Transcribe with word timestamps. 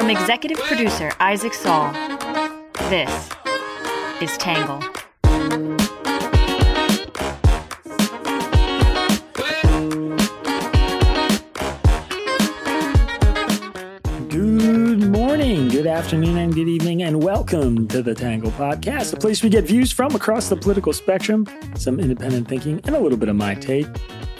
From 0.00 0.08
executive 0.08 0.56
producer 0.60 1.12
Isaac 1.20 1.52
Saul, 1.52 1.92
this 2.88 3.28
is 4.22 4.34
Tangle. 4.38 4.80
Good 14.30 15.02
morning, 15.10 15.68
good 15.68 15.86
afternoon, 15.86 16.38
and 16.38 16.54
good 16.54 16.66
evening, 16.66 17.02
and 17.02 17.22
welcome 17.22 17.86
to 17.88 18.00
the 18.00 18.14
Tangle 18.14 18.52
Podcast, 18.52 19.12
a 19.12 19.18
place 19.18 19.42
we 19.42 19.50
get 19.50 19.64
views 19.64 19.92
from 19.92 20.14
across 20.14 20.48
the 20.48 20.56
political 20.56 20.94
spectrum, 20.94 21.46
some 21.76 22.00
independent 22.00 22.48
thinking, 22.48 22.80
and 22.84 22.96
a 22.96 22.98
little 22.98 23.18
bit 23.18 23.28
of 23.28 23.36
my 23.36 23.54
take. 23.54 23.86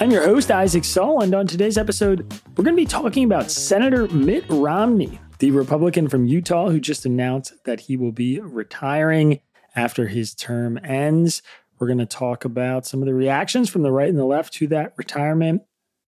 I'm 0.00 0.10
your 0.10 0.24
host, 0.24 0.50
Isaac 0.50 0.84
Saul, 0.84 1.20
and 1.20 1.34
on 1.34 1.46
today's 1.46 1.76
episode, 1.76 2.20
we're 2.56 2.64
going 2.64 2.74
to 2.74 2.82
be 2.82 2.86
talking 2.86 3.24
about 3.24 3.50
Senator 3.50 4.08
Mitt 4.08 4.46
Romney, 4.48 5.20
the 5.40 5.50
Republican 5.50 6.06
from 6.08 6.26
Utah 6.26 6.68
who 6.68 6.78
just 6.78 7.06
announced 7.06 7.54
that 7.64 7.80
he 7.80 7.96
will 7.96 8.12
be 8.12 8.38
retiring 8.40 9.40
after 9.74 10.06
his 10.06 10.34
term 10.34 10.78
ends. 10.84 11.42
We're 11.78 11.86
going 11.86 11.98
to 11.98 12.06
talk 12.06 12.44
about 12.44 12.86
some 12.86 13.00
of 13.00 13.06
the 13.06 13.14
reactions 13.14 13.70
from 13.70 13.82
the 13.82 13.90
right 13.90 14.08
and 14.08 14.18
the 14.18 14.24
left 14.24 14.52
to 14.54 14.66
that 14.68 14.92
retirement 14.98 15.62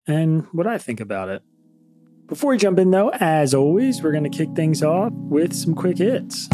and 0.06 0.46
what 0.52 0.66
I 0.66 0.76
think 0.76 1.00
about 1.00 1.30
it. 1.30 1.42
Before 2.26 2.50
we 2.50 2.58
jump 2.58 2.78
in, 2.78 2.90
though, 2.90 3.10
as 3.14 3.54
always, 3.54 4.02
we're 4.02 4.12
going 4.12 4.30
to 4.30 4.30
kick 4.30 4.50
things 4.54 4.82
off 4.82 5.12
with 5.14 5.54
some 5.54 5.74
quick 5.74 5.96
hits. 5.96 6.48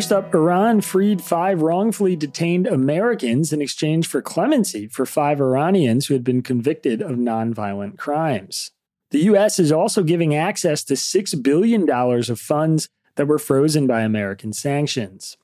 First 0.00 0.12
up, 0.12 0.34
Iran 0.34 0.80
freed 0.80 1.20
five 1.20 1.60
wrongfully 1.60 2.16
detained 2.16 2.66
Americans 2.66 3.52
in 3.52 3.60
exchange 3.60 4.06
for 4.06 4.22
clemency 4.22 4.86
for 4.86 5.04
five 5.04 5.42
Iranians 5.42 6.06
who 6.06 6.14
had 6.14 6.24
been 6.24 6.40
convicted 6.40 7.02
of 7.02 7.18
nonviolent 7.18 7.98
crimes. 7.98 8.70
The 9.10 9.24
U.S. 9.24 9.58
is 9.58 9.70
also 9.70 10.02
giving 10.02 10.34
access 10.34 10.84
to 10.84 10.94
$6 10.94 11.42
billion 11.42 11.86
of 11.86 12.40
funds 12.40 12.88
that 13.16 13.26
were 13.26 13.38
frozen 13.38 13.86
by 13.86 14.00
American 14.00 14.54
sanctions. 14.54 15.36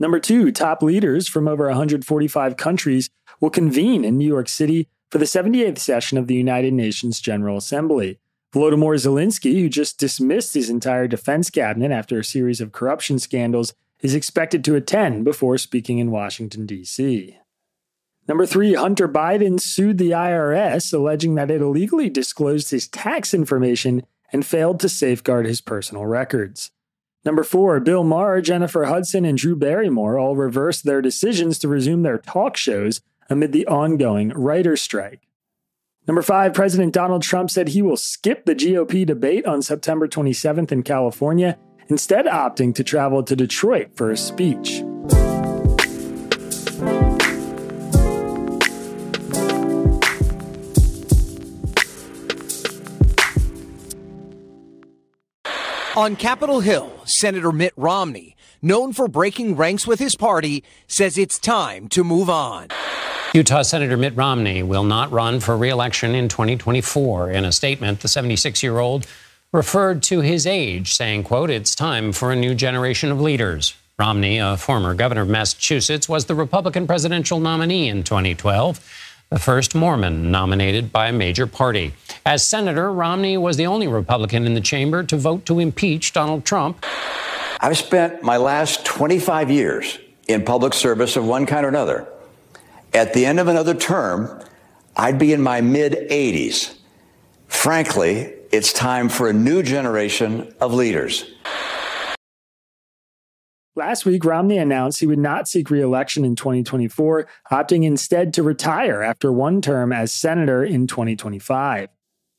Number 0.00 0.18
two, 0.18 0.50
top 0.50 0.82
leaders 0.82 1.28
from 1.28 1.46
over 1.46 1.68
145 1.68 2.56
countries 2.56 3.10
will 3.40 3.48
convene 3.48 4.04
in 4.04 4.18
New 4.18 4.26
York 4.26 4.48
City 4.48 4.88
for 5.12 5.18
the 5.18 5.24
78th 5.24 5.78
session 5.78 6.18
of 6.18 6.26
the 6.26 6.34
United 6.34 6.72
Nations 6.72 7.20
General 7.20 7.58
Assembly. 7.58 8.18
Volodymyr 8.52 8.96
Zelensky, 8.96 9.60
who 9.60 9.68
just 9.68 10.00
dismissed 10.00 10.54
his 10.54 10.68
entire 10.68 11.06
defense 11.06 11.48
cabinet 11.48 11.92
after 11.92 12.18
a 12.18 12.24
series 12.24 12.60
of 12.60 12.72
corruption 12.72 13.20
scandals, 13.20 13.72
is 14.04 14.14
expected 14.14 14.62
to 14.62 14.74
attend 14.74 15.24
before 15.24 15.56
speaking 15.56 15.98
in 15.98 16.10
Washington, 16.10 16.66
D.C. 16.66 17.38
Number 18.28 18.44
three, 18.44 18.74
Hunter 18.74 19.08
Biden 19.08 19.58
sued 19.58 19.96
the 19.96 20.10
IRS, 20.10 20.92
alleging 20.92 21.36
that 21.36 21.50
it 21.50 21.62
illegally 21.62 22.10
disclosed 22.10 22.70
his 22.70 22.86
tax 22.86 23.32
information 23.32 24.04
and 24.30 24.44
failed 24.44 24.78
to 24.80 24.90
safeguard 24.90 25.46
his 25.46 25.62
personal 25.62 26.04
records. 26.04 26.70
Number 27.24 27.42
four, 27.42 27.80
Bill 27.80 28.04
Maher, 28.04 28.42
Jennifer 28.42 28.84
Hudson, 28.84 29.24
and 29.24 29.38
Drew 29.38 29.56
Barrymore 29.56 30.18
all 30.18 30.36
reversed 30.36 30.84
their 30.84 31.00
decisions 31.00 31.58
to 31.60 31.68
resume 31.68 32.02
their 32.02 32.18
talk 32.18 32.58
shows 32.58 33.00
amid 33.30 33.52
the 33.52 33.66
ongoing 33.66 34.28
writer's 34.30 34.82
strike. 34.82 35.26
Number 36.06 36.20
five, 36.20 36.52
President 36.52 36.92
Donald 36.92 37.22
Trump 37.22 37.50
said 37.50 37.68
he 37.68 37.80
will 37.80 37.96
skip 37.96 38.44
the 38.44 38.54
GOP 38.54 39.06
debate 39.06 39.46
on 39.46 39.62
September 39.62 40.06
27th 40.06 40.70
in 40.70 40.82
California, 40.82 41.58
instead, 41.88 42.26
opting 42.26 42.74
to 42.74 42.84
travel 42.84 43.22
to 43.22 43.36
Detroit 43.36 43.90
for 43.94 44.10
a 44.10 44.16
speech. 44.16 44.82
On 55.96 56.16
Capitol 56.16 56.58
Hill, 56.58 56.92
Senator 57.04 57.52
Mitt 57.52 57.72
Romney, 57.76 58.34
known 58.60 58.92
for 58.92 59.06
breaking 59.06 59.54
ranks 59.54 59.86
with 59.86 60.00
his 60.00 60.16
party, 60.16 60.64
says 60.88 61.16
it's 61.16 61.38
time 61.38 61.86
to 61.90 62.02
move 62.02 62.28
on. 62.28 62.66
Utah 63.32 63.62
Senator 63.62 63.96
Mitt 63.96 64.16
Romney 64.16 64.64
will 64.64 64.82
not 64.82 65.12
run 65.12 65.38
for 65.38 65.56
reelection 65.56 66.16
in 66.16 66.28
2024. 66.28 67.30
In 67.30 67.44
a 67.44 67.52
statement, 67.52 68.00
the 68.00 68.08
76 68.08 68.60
year 68.60 68.80
old 68.80 69.06
referred 69.54 70.02
to 70.02 70.20
his 70.20 70.48
age, 70.48 70.94
saying, 70.94 71.22
quote, 71.22 71.48
it's 71.48 71.76
time 71.76 72.12
for 72.12 72.32
a 72.32 72.36
new 72.36 72.56
generation 72.56 73.12
of 73.12 73.20
leaders. 73.20 73.74
Romney, 73.96 74.38
a 74.38 74.56
former 74.56 74.94
governor 74.94 75.22
of 75.22 75.28
Massachusetts, 75.28 76.08
was 76.08 76.24
the 76.24 76.34
Republican 76.34 76.88
presidential 76.88 77.38
nominee 77.38 77.88
in 77.88 78.02
2012, 78.02 78.80
the 79.30 79.38
first 79.38 79.72
Mormon 79.72 80.32
nominated 80.32 80.90
by 80.92 81.06
a 81.06 81.12
major 81.12 81.46
party. 81.46 81.94
As 82.26 82.42
senator, 82.42 82.92
Romney 82.92 83.36
was 83.38 83.56
the 83.56 83.68
only 83.68 83.86
Republican 83.86 84.44
in 84.44 84.54
the 84.54 84.60
chamber 84.60 85.04
to 85.04 85.16
vote 85.16 85.46
to 85.46 85.60
impeach 85.60 86.12
Donald 86.12 86.44
Trump. 86.44 86.84
I've 87.60 87.78
spent 87.78 88.24
my 88.24 88.38
last 88.38 88.84
25 88.84 89.52
years 89.52 90.00
in 90.26 90.44
public 90.44 90.74
service 90.74 91.14
of 91.14 91.26
one 91.26 91.46
kind 91.46 91.64
or 91.64 91.68
another. 91.68 92.08
At 92.92 93.14
the 93.14 93.24
end 93.24 93.38
of 93.38 93.46
another 93.46 93.74
term, 93.74 94.42
I'd 94.96 95.20
be 95.20 95.32
in 95.32 95.40
my 95.40 95.60
mid 95.60 95.92
80s. 96.10 96.74
Frankly, 97.46 98.32
it's 98.54 98.72
time 98.72 99.08
for 99.08 99.28
a 99.28 99.32
new 99.32 99.64
generation 99.64 100.54
of 100.60 100.72
leaders. 100.72 101.28
Last 103.74 104.06
week, 104.06 104.24
Romney 104.24 104.58
announced 104.58 105.00
he 105.00 105.08
would 105.08 105.18
not 105.18 105.48
seek 105.48 105.70
re 105.70 105.82
election 105.82 106.24
in 106.24 106.36
2024, 106.36 107.26
opting 107.50 107.82
instead 107.82 108.32
to 108.34 108.44
retire 108.44 109.02
after 109.02 109.32
one 109.32 109.60
term 109.60 109.92
as 109.92 110.12
senator 110.12 110.62
in 110.62 110.86
2025. 110.86 111.88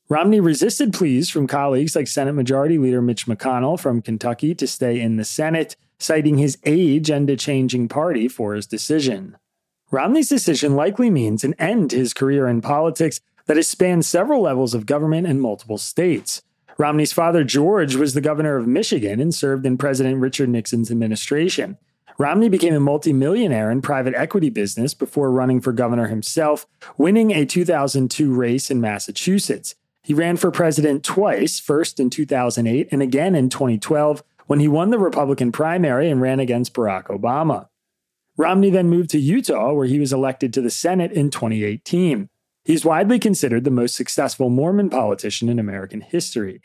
Romney 0.08 0.40
resisted 0.40 0.94
pleas 0.94 1.28
from 1.28 1.46
colleagues 1.46 1.94
like 1.94 2.08
Senate 2.08 2.32
Majority 2.32 2.78
Leader 2.78 3.02
Mitch 3.02 3.26
McConnell 3.26 3.78
from 3.78 4.00
Kentucky 4.00 4.54
to 4.54 4.66
stay 4.66 4.98
in 4.98 5.16
the 5.16 5.24
Senate, 5.24 5.76
citing 5.98 6.38
his 6.38 6.56
age 6.64 7.10
and 7.10 7.28
a 7.28 7.36
changing 7.36 7.88
party 7.88 8.26
for 8.26 8.54
his 8.54 8.66
decision. 8.66 9.36
Romney's 9.90 10.30
decision 10.30 10.74
likely 10.74 11.10
means 11.10 11.44
an 11.44 11.52
end 11.58 11.90
to 11.90 11.98
his 11.98 12.14
career 12.14 12.48
in 12.48 12.62
politics 12.62 13.20
that 13.46 13.56
has 13.56 13.66
spanned 13.66 14.04
several 14.04 14.42
levels 14.42 14.74
of 14.74 14.86
government 14.86 15.26
in 15.26 15.40
multiple 15.40 15.78
states. 15.78 16.42
Romney's 16.78 17.12
father, 17.12 17.42
George, 17.42 17.94
was 17.94 18.14
the 18.14 18.20
governor 18.20 18.56
of 18.56 18.66
Michigan 18.66 19.20
and 19.20 19.34
served 19.34 19.64
in 19.64 19.78
President 19.78 20.20
Richard 20.20 20.48
Nixon's 20.48 20.90
administration. 20.90 21.78
Romney 22.18 22.48
became 22.48 22.74
a 22.74 22.80
multimillionaire 22.80 23.70
in 23.70 23.82
private 23.82 24.14
equity 24.14 24.50
business 24.50 24.94
before 24.94 25.30
running 25.30 25.60
for 25.60 25.72
governor 25.72 26.08
himself, 26.08 26.66
winning 26.96 27.30
a 27.30 27.44
2002 27.44 28.32
race 28.32 28.70
in 28.70 28.80
Massachusetts. 28.80 29.74
He 30.02 30.14
ran 30.14 30.36
for 30.36 30.50
president 30.50 31.04
twice, 31.04 31.58
first 31.58 31.98
in 32.00 32.10
2008 32.10 32.88
and 32.90 33.02
again 33.02 33.34
in 33.34 33.50
2012, 33.50 34.22
when 34.46 34.60
he 34.60 34.68
won 34.68 34.90
the 34.90 34.98
Republican 34.98 35.52
primary 35.52 36.08
and 36.08 36.20
ran 36.20 36.40
against 36.40 36.72
Barack 36.74 37.06
Obama. 37.06 37.68
Romney 38.36 38.70
then 38.70 38.88
moved 38.88 39.10
to 39.10 39.18
Utah, 39.18 39.72
where 39.72 39.86
he 39.86 39.98
was 39.98 40.12
elected 40.12 40.52
to 40.54 40.60
the 40.60 40.70
Senate 40.70 41.10
in 41.12 41.30
2018. 41.30 42.28
He's 42.66 42.84
widely 42.84 43.20
considered 43.20 43.62
the 43.62 43.70
most 43.70 43.94
successful 43.94 44.50
Mormon 44.50 44.90
politician 44.90 45.48
in 45.48 45.60
American 45.60 46.00
history. 46.00 46.60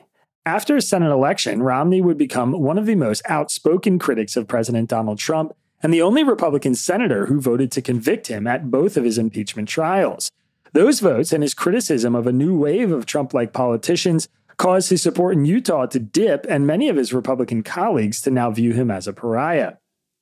After 0.48 0.76
a 0.76 0.82
Senate 0.82 1.12
election, 1.12 1.62
Romney 1.62 2.02
would 2.02 2.18
become 2.18 2.60
one 2.60 2.80
of 2.80 2.88
the 2.88 2.96
most 2.96 3.22
outspoken 3.30 4.00
critics 4.00 4.36
of 4.36 4.48
President 4.48 4.90
Donald 4.90 5.20
Trump 5.20 5.56
and 5.84 5.94
the 5.94 6.02
only 6.02 6.24
Republican 6.24 6.74
senator 6.74 7.28
who 7.28 7.40
voted 7.40 7.72
to 7.74 7.84
convict 7.84 8.30
him 8.30 8.48
at 8.48 8.72
both 8.72 8.98
of 8.98 9.04
his 9.04 9.20
impeachment 9.20 9.70
trials. 9.70 10.32
Those 10.74 11.02
votes 11.02 11.32
and 11.32 11.44
his 11.44 11.54
criticism 11.54 12.16
of 12.16 12.26
a 12.26 12.34
new 12.34 12.58
wave 12.58 12.92
of 12.92 13.06
Trump 13.06 13.32
like 13.32 13.54
politicians 13.54 14.28
caused 14.58 14.90
his 14.90 15.04
support 15.04 15.36
in 15.36 15.46
Utah 15.46 15.86
to 15.86 16.00
dip 16.00 16.48
and 16.50 16.66
many 16.66 16.90
of 16.90 16.96
his 16.96 17.14
Republican 17.14 17.62
colleagues 17.62 18.22
to 18.24 18.32
now 18.32 18.50
view 18.50 18.74
him 18.74 18.90
as 18.90 19.08
a 19.08 19.14
pariah. 19.14 19.74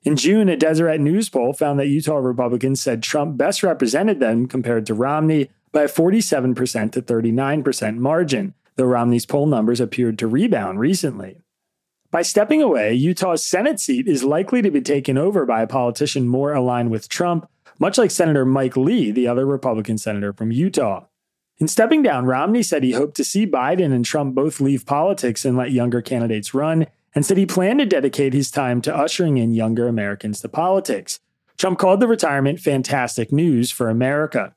In 0.03 0.17
June, 0.17 0.50
a 0.50 0.57
Deseret 0.57 1.00
News 1.00 1.29
poll 1.29 1.53
found 1.53 1.79
that 1.79 1.88
Utah 1.88 2.17
Republicans 2.17 2.81
said 2.81 3.01
Trump 3.01 3.37
best 3.37 3.64
represented 3.64 4.20
them 4.20 4.46
compared 4.46 4.85
to 4.85 4.93
Romney 4.93 5.49
by 5.72 5.84
a 5.84 5.88
47% 5.88 6.92
to 6.92 7.02
39% 7.02 7.98
margin, 7.98 8.54
though 8.76 8.86
Romney's 8.86 9.26
poll 9.26 9.46
numbers 9.46 9.80
appeared 9.80 10.18
to 10.20 10.28
rebound 10.28 10.80
recently. 10.80 11.42
By 12.12 12.24
stepping 12.24 12.62
away, 12.62 12.94
Utah's 12.94 13.46
Senate 13.46 13.80
seat 13.80 14.08
is 14.08 14.24
likely 14.24 14.64
to 14.64 14.72
be 14.72 14.82
taken 14.82 15.18
over 15.18 15.46
by 15.46 15.62
a 15.62 15.68
politician 15.68 16.28
more 16.28 16.54
aligned 16.54 16.90
with 16.90 17.08
Trump, 17.08 17.48
much 17.78 17.98
like 17.98 18.10
Senator 18.10 18.46
Mike 18.46 18.76
Lee, 18.76 19.12
the 19.12 19.28
other 19.28 19.46
Republican 19.46 19.98
senator 19.98 20.34
from 20.34 20.52
Utah. 20.52 21.06
In 21.60 21.68
stepping 21.68 22.02
down, 22.02 22.26
Romney 22.26 22.64
said 22.64 22.84
he 22.84 22.94
hoped 22.94 23.16
to 23.18 23.24
see 23.24 23.46
Biden 23.46 23.94
and 23.94 24.04
Trump 24.04 24.34
both 24.34 24.60
leave 24.60 24.86
politics 24.86 25.46
and 25.46 25.56
let 25.56 25.72
younger 25.72 26.02
candidates 26.02 26.54
run, 26.54 26.88
and 27.14 27.26
said 27.26 27.38
he 27.38 27.46
planned 27.46 27.80
to 27.80 27.86
dedicate 27.86 28.34
his 28.34 28.50
time 28.50 28.82
to 28.82 28.96
ushering 28.96 29.38
in 29.38 29.54
younger 29.54 29.88
Americans 29.88 30.42
to 30.42 30.50
politics. 30.50 31.20
Trump 31.58 31.78
called 31.78 32.00
the 32.00 32.08
retirement 32.08 32.60
fantastic 32.60 33.32
news 33.32 33.72
for 33.72 33.90
America. 33.90 34.56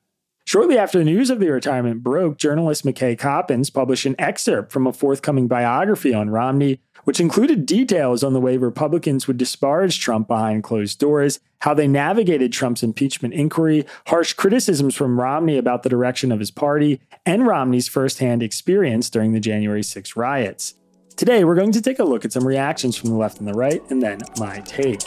Shortly 0.53 0.77
after 0.77 0.99
the 0.99 1.03
news 1.03 1.31
of 1.31 1.39
the 1.39 1.49
retirement 1.49 2.03
broke, 2.03 2.37
journalist 2.37 2.85
McKay 2.85 3.17
Coppins 3.17 3.71
published 3.71 4.05
an 4.05 4.13
excerpt 4.19 4.71
from 4.71 4.85
a 4.85 4.93
forthcoming 4.93 5.47
biography 5.47 6.13
on 6.13 6.29
Romney, 6.29 6.79
which 7.05 7.19
included 7.19 7.65
details 7.65 8.23
on 8.23 8.33
the 8.33 8.39
way 8.39 8.57
Republicans 8.57 9.25
would 9.25 9.39
disparage 9.39 9.99
Trump 9.99 10.27
behind 10.27 10.63
closed 10.63 10.99
doors, 10.99 11.39
how 11.61 11.73
they 11.73 11.87
navigated 11.87 12.53
Trump's 12.53 12.83
impeachment 12.83 13.33
inquiry, 13.33 13.83
harsh 14.05 14.33
criticisms 14.33 14.93
from 14.93 15.19
Romney 15.19 15.57
about 15.57 15.81
the 15.81 15.89
direction 15.89 16.31
of 16.31 16.39
his 16.39 16.51
party, 16.51 17.01
and 17.25 17.47
Romney's 17.47 17.87
firsthand 17.87 18.43
experience 18.43 19.09
during 19.09 19.31
the 19.31 19.39
January 19.39 19.81
6 19.81 20.15
riots. 20.15 20.75
Today, 21.15 21.43
we're 21.43 21.55
going 21.55 21.71
to 21.71 21.81
take 21.81 21.97
a 21.97 22.03
look 22.03 22.25
at 22.25 22.31
some 22.31 22.45
reactions 22.45 22.95
from 22.95 23.09
the 23.09 23.15
left 23.15 23.39
and 23.39 23.47
the 23.47 23.53
right, 23.53 23.81
and 23.89 24.03
then 24.03 24.19
my 24.37 24.59
take. 24.59 25.01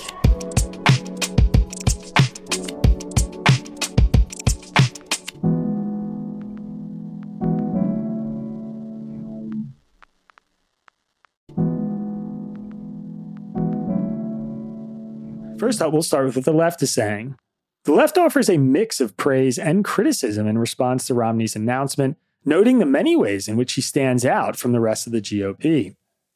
First 15.59 15.81
up, 15.81 15.93
we'll 15.93 16.03
start 16.03 16.27
with 16.27 16.37
what 16.37 16.45
the 16.45 16.53
left 16.53 16.83
is 16.83 16.93
saying. 16.93 17.37
The 17.85 17.93
left 17.93 18.19
offers 18.19 18.51
a 18.51 18.59
mix 18.59 19.01
of 19.01 19.17
praise 19.17 19.59
and 19.59 19.85
criticism 19.85 20.47
in 20.47 20.59
response 20.59 21.07
to 21.07 21.15
Romney's 21.15 21.57
announcement, 21.57 22.19
noting 22.45 22.79
the 22.79 22.85
many 22.85 23.17
ways 23.17 23.49
in 23.49 23.57
which 23.57 23.73
he 23.73 23.81
stands 23.81 24.27
out 24.27 24.57
from 24.57 24.73
the 24.73 24.81
rest 24.81 25.07
of 25.07 25.13
the 25.13 25.21
GOP. 25.21 25.95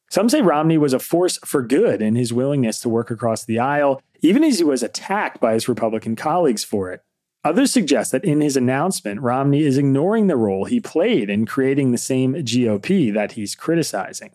Some 0.09 0.27
say 0.27 0.41
Romney 0.41 0.77
was 0.77 0.93
a 0.93 0.99
force 0.99 1.37
for 1.45 1.61
good 1.61 2.01
in 2.01 2.15
his 2.15 2.33
willingness 2.33 2.79
to 2.79 2.89
work 2.89 3.11
across 3.11 3.45
the 3.45 3.59
aisle, 3.59 4.01
even 4.21 4.43
as 4.43 4.57
he 4.57 4.63
was 4.63 4.81
attacked 4.81 5.39
by 5.39 5.53
his 5.53 5.69
Republican 5.69 6.15
colleagues 6.15 6.63
for 6.63 6.91
it. 6.91 7.01
Others 7.43 7.71
suggest 7.71 8.11
that 8.11 8.25
in 8.25 8.41
his 8.41 8.57
announcement, 8.57 9.21
Romney 9.21 9.63
is 9.63 9.77
ignoring 9.77 10.27
the 10.27 10.35
role 10.35 10.65
he 10.65 10.79
played 10.79 11.29
in 11.29 11.45
creating 11.45 11.91
the 11.91 11.97
same 11.97 12.33
GOP 12.33 13.13
that 13.13 13.33
he's 13.33 13.55
criticizing. 13.55 14.31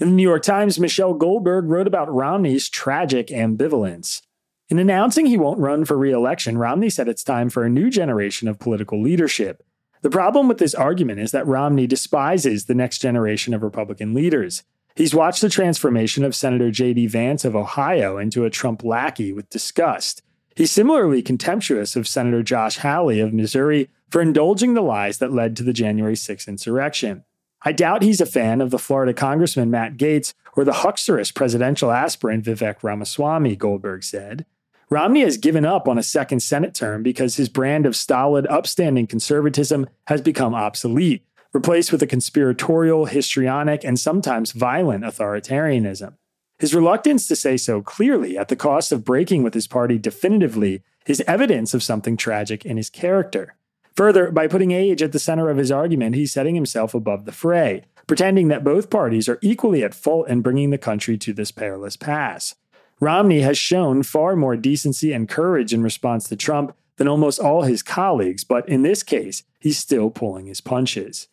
In 0.00 0.08
the 0.08 0.14
New 0.14 0.22
York 0.22 0.42
Times, 0.42 0.80
Michelle 0.80 1.12
Goldberg 1.12 1.66
wrote 1.66 1.86
about 1.86 2.10
Romney's 2.10 2.70
tragic 2.70 3.26
ambivalence. 3.26 4.22
In 4.70 4.78
announcing 4.78 5.26
he 5.26 5.36
won't 5.36 5.58
run 5.58 5.84
for 5.84 5.98
re 5.98 6.10
election, 6.10 6.56
Romney 6.56 6.88
said 6.88 7.06
it's 7.06 7.22
time 7.22 7.50
for 7.50 7.64
a 7.64 7.68
new 7.68 7.90
generation 7.90 8.48
of 8.48 8.58
political 8.58 9.02
leadership. 9.02 9.62
The 10.00 10.08
problem 10.08 10.48
with 10.48 10.56
this 10.56 10.74
argument 10.74 11.20
is 11.20 11.32
that 11.32 11.46
Romney 11.46 11.86
despises 11.86 12.64
the 12.64 12.74
next 12.74 13.00
generation 13.00 13.52
of 13.52 13.62
Republican 13.62 14.14
leaders. 14.14 14.62
He's 14.96 15.14
watched 15.14 15.42
the 15.42 15.50
transformation 15.50 16.24
of 16.24 16.34
Senator 16.34 16.70
J.D. 16.70 17.06
Vance 17.08 17.44
of 17.44 17.54
Ohio 17.54 18.16
into 18.16 18.46
a 18.46 18.50
Trump 18.50 18.82
lackey 18.82 19.34
with 19.34 19.50
disgust. 19.50 20.22
He's 20.56 20.72
similarly 20.72 21.20
contemptuous 21.20 21.94
of 21.94 22.08
Senator 22.08 22.42
Josh 22.42 22.78
Hawley 22.78 23.20
of 23.20 23.34
Missouri 23.34 23.90
for 24.08 24.22
indulging 24.22 24.72
the 24.72 24.80
lies 24.80 25.18
that 25.18 25.32
led 25.32 25.56
to 25.56 25.62
the 25.62 25.74
January 25.74 26.16
6 26.16 26.48
insurrection. 26.48 27.24
I 27.62 27.72
doubt 27.72 28.02
he's 28.02 28.20
a 28.20 28.26
fan 28.26 28.60
of 28.60 28.70
the 28.70 28.78
Florida 28.78 29.12
Congressman 29.12 29.70
Matt 29.70 29.96
Gaetz 29.96 30.32
or 30.56 30.64
the 30.64 30.72
hucksterous 30.72 31.34
presidential 31.34 31.90
aspirant 31.90 32.44
Vivek 32.44 32.82
Ramaswamy, 32.82 33.56
Goldberg 33.56 34.02
said. 34.02 34.46
Romney 34.88 35.20
has 35.20 35.36
given 35.36 35.64
up 35.64 35.86
on 35.86 35.98
a 35.98 36.02
second 36.02 36.40
Senate 36.40 36.74
term 36.74 37.02
because 37.02 37.36
his 37.36 37.48
brand 37.48 37.86
of 37.86 37.94
stolid, 37.94 38.46
upstanding 38.48 39.06
conservatism 39.06 39.88
has 40.06 40.20
become 40.20 40.54
obsolete, 40.54 41.24
replaced 41.52 41.92
with 41.92 42.02
a 42.02 42.06
conspiratorial, 42.06 43.04
histrionic, 43.04 43.84
and 43.84 44.00
sometimes 44.00 44.52
violent 44.52 45.04
authoritarianism. 45.04 46.14
His 46.58 46.74
reluctance 46.74 47.28
to 47.28 47.36
say 47.36 47.56
so 47.56 47.82
clearly 47.82 48.36
at 48.36 48.48
the 48.48 48.56
cost 48.56 48.90
of 48.90 49.04
breaking 49.04 49.42
with 49.42 49.54
his 49.54 49.66
party 49.66 49.96
definitively 49.96 50.82
is 51.06 51.22
evidence 51.22 51.72
of 51.72 51.82
something 51.82 52.16
tragic 52.16 52.66
in 52.66 52.76
his 52.76 52.90
character. 52.90 53.54
Further, 54.00 54.30
by 54.30 54.48
putting 54.48 54.70
age 54.70 55.02
at 55.02 55.12
the 55.12 55.18
center 55.18 55.50
of 55.50 55.58
his 55.58 55.70
argument, 55.70 56.14
he's 56.14 56.32
setting 56.32 56.54
himself 56.54 56.94
above 56.94 57.26
the 57.26 57.32
fray, 57.32 57.84
pretending 58.06 58.48
that 58.48 58.64
both 58.64 58.88
parties 58.88 59.28
are 59.28 59.38
equally 59.42 59.84
at 59.84 59.92
fault 59.92 60.26
in 60.26 60.40
bringing 60.40 60.70
the 60.70 60.78
country 60.78 61.18
to 61.18 61.34
this 61.34 61.50
perilous 61.50 61.96
pass. 61.98 62.54
Romney 62.98 63.42
has 63.42 63.58
shown 63.58 64.02
far 64.02 64.36
more 64.36 64.56
decency 64.56 65.12
and 65.12 65.28
courage 65.28 65.74
in 65.74 65.82
response 65.82 66.26
to 66.30 66.36
Trump 66.36 66.74
than 66.96 67.08
almost 67.08 67.40
all 67.40 67.64
his 67.64 67.82
colleagues, 67.82 68.42
but 68.42 68.66
in 68.66 68.80
this 68.80 69.02
case, 69.02 69.42
he's 69.58 69.76
still 69.76 70.08
pulling 70.08 70.46
his 70.46 70.62
punches. 70.62 71.28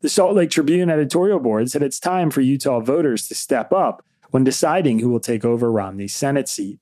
The 0.00 0.08
Salt 0.08 0.34
Lake 0.36 0.48
Tribune 0.48 0.88
editorial 0.88 1.40
board 1.40 1.70
said 1.70 1.82
it's 1.82 2.00
time 2.00 2.30
for 2.30 2.40
Utah 2.40 2.80
voters 2.80 3.28
to 3.28 3.34
step 3.34 3.70
up 3.70 4.02
when 4.30 4.44
deciding 4.44 5.00
who 5.00 5.10
will 5.10 5.20
take 5.20 5.44
over 5.44 5.70
Romney's 5.70 6.16
Senate 6.16 6.48
seat. 6.48 6.80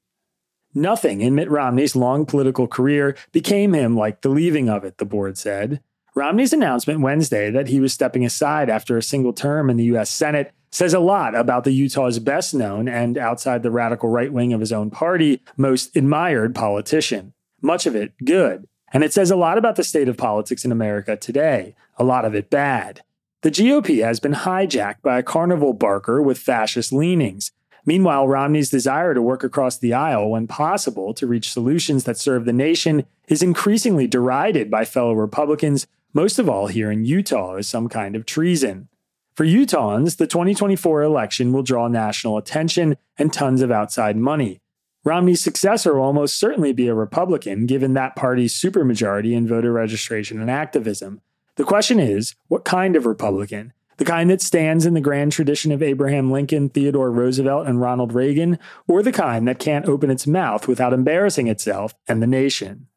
Nothing 0.75 1.21
in 1.21 1.35
Mitt 1.35 1.51
Romney's 1.51 1.95
long 1.95 2.25
political 2.25 2.67
career 2.67 3.17
became 3.31 3.75
him 3.75 3.97
like 3.97 4.23
the 4.23 4.31
leaving 4.31 4.69
of 4.69 4.85
it, 4.85 4.99
the 4.99 5.05
board 5.05 5.37
said. 5.37 5.81
Romney's 6.15 6.53
announcement 6.53 7.01
Wednesday 7.01 7.51
that 7.51 7.69
he 7.69 7.81
was 7.81 7.93
stepping 7.93 8.25
aside 8.25 8.71
after 8.71 8.97
a 8.97 9.03
single 9.03 9.33
term 9.33 9.69
in 9.71 9.77
the 9.77 9.85
U.S. 9.85 10.11
Senate 10.11 10.53
says 10.71 10.95
a 10.95 11.01
lot 11.01 11.35
about 11.35 11.65
the 11.65 11.73
Utah's 11.73 12.19
best 12.19 12.55
known 12.55 12.89
and, 12.89 13.19
outside 13.19 13.63
the 13.63 13.71
radical 13.71 14.09
right 14.09 14.33
wing 14.33 14.53
of 14.53 14.61
his 14.61 14.73
own 14.73 14.91
party, 14.91 15.43
most 15.57 15.95
admired 15.95 16.55
politician. 16.55 17.35
Much 17.61 17.87
of 17.87 17.95
it 17.95 18.13
good. 18.25 18.67
And 18.93 19.05
it 19.05 19.13
says 19.13 19.31
a 19.31 19.37
lot 19.37 19.59
about 19.59 19.77
the 19.77 19.85
state 19.85 20.09
of 20.09 20.17
politics 20.17 20.65
in 20.65 20.73
America 20.73 21.17
today, 21.17 21.75
a 21.97 22.05
lot 22.05 22.25
of 22.25 22.35
it 22.35 22.51
bad. 22.51 23.03
The 23.43 23.51
GOP 23.51 24.03
has 24.05 24.21
been 24.21 24.33
hijacked 24.33 25.03
by 25.03 25.19
a 25.19 25.23
carnival 25.23 25.73
barker 25.73 26.23
with 26.23 26.39
fascist 26.39 26.93
leanings 26.93 27.53
Meanwhile, 27.85 28.29
Romney's 28.29 28.71
desire 28.71 29.13
to 29.13 29.23
work 29.23 29.43
across 29.43 29.77
the 29.77 29.93
aisle 29.93 30.31
when 30.31 30.47
possible 30.47 31.13
to 31.15 31.27
reach 31.27 31.53
solutions 31.53 32.05
that 32.05 32.17
serve 32.17 32.45
the 32.45 32.53
nation 32.53 33.07
is 33.27 33.43
increasingly 33.43 34.07
derided 34.07 34.71
by 34.71 34.85
fellow 34.85 35.13
Republicans, 35.13 35.87
most 36.13 36.39
of 36.39 36.49
all 36.49 36.69
here 36.69 36.91
in 36.91 37.05
Utah, 37.05 37.57
as 37.57 37.67
some 37.67 37.89
kind 37.89 38.15
of 38.15 38.25
treason. 38.25 38.89
For 39.35 39.45
Utahns, 39.45 40.19
the 40.19 40.27
2024 40.27 41.03
election 41.03 41.53
will 41.53 41.63
draw 41.63 41.89
national 41.89 42.37
attention 42.37 42.97
and 43.19 43.33
tons 43.33 43.63
of 43.63 43.71
outside 43.71 44.17
money. 44.17 44.61
Romney's 45.05 45.43
successor 45.43 45.95
will 45.95 46.03
almost 46.03 46.39
certainly 46.39 46.73
be 46.73 46.87
a 46.87 46.95
Republican, 46.95 47.67
given 47.67 47.95
that 47.95 48.15
party's 48.15 48.55
supermajority 48.55 49.33
in 49.33 49.49
voter 49.49 49.73
registration 49.73 50.41
and 50.41 50.51
activism. 50.51 51.21
The 51.57 51.65
question 51.65 51.99
is, 51.99 52.37
what 52.47 52.65
kind 52.65 52.95
of 52.95 53.07
Republican? 53.07 53.73
The 53.99 54.05
kind 54.05 54.31
that 54.31 54.41
stands 54.41 54.87
in 54.87 54.95
the 54.95 55.01
grand 55.01 55.33
tradition 55.33 55.71
of 55.71 55.83
Abraham 55.83 56.31
Lincoln, 56.31 56.69
Theodore 56.69 57.11
Roosevelt, 57.11 57.67
and 57.67 57.81
Ronald 57.81 58.13
Reagan, 58.13 58.59
or 58.89 59.03
the 59.03 59.13
kind 59.13 59.47
that 59.47 59.59
can't 59.59 59.87
open 59.87 60.11
its 60.11 60.27
mouth 60.27 60.67
without 60.67 60.93
embarrassing 60.93 61.47
itself 61.47 61.95
and 62.09 62.23
the 62.23 62.27
nation. 62.27 62.89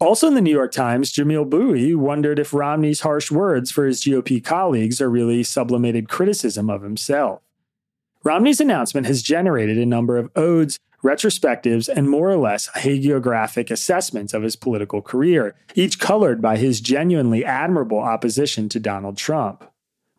Also 0.00 0.26
in 0.26 0.34
the 0.34 0.40
New 0.40 0.50
York 0.50 0.72
Times, 0.72 1.12
Jamelle 1.12 1.48
Bouie 1.48 1.94
wondered 1.94 2.38
if 2.38 2.54
Romney's 2.54 3.00
harsh 3.00 3.30
words 3.30 3.70
for 3.70 3.84
his 3.84 4.02
GOP 4.02 4.42
colleagues 4.42 5.00
are 5.00 5.10
really 5.10 5.42
sublimated 5.42 6.08
criticism 6.08 6.70
of 6.70 6.82
himself. 6.82 7.42
Romney's 8.24 8.60
announcement 8.60 9.06
has 9.06 9.22
generated 9.22 9.76
a 9.78 9.86
number 9.86 10.16
of 10.16 10.30
odes, 10.34 10.78
retrospectives, 11.04 11.88
and 11.88 12.08
more 12.08 12.30
or 12.30 12.36
less 12.36 12.68
hagiographic 12.70 13.70
assessments 13.70 14.32
of 14.32 14.42
his 14.42 14.56
political 14.56 15.02
career, 15.02 15.54
each 15.74 15.98
colored 15.98 16.40
by 16.40 16.56
his 16.56 16.80
genuinely 16.80 17.44
admirable 17.44 17.98
opposition 17.98 18.68
to 18.70 18.80
Donald 18.80 19.18
Trump. 19.18 19.69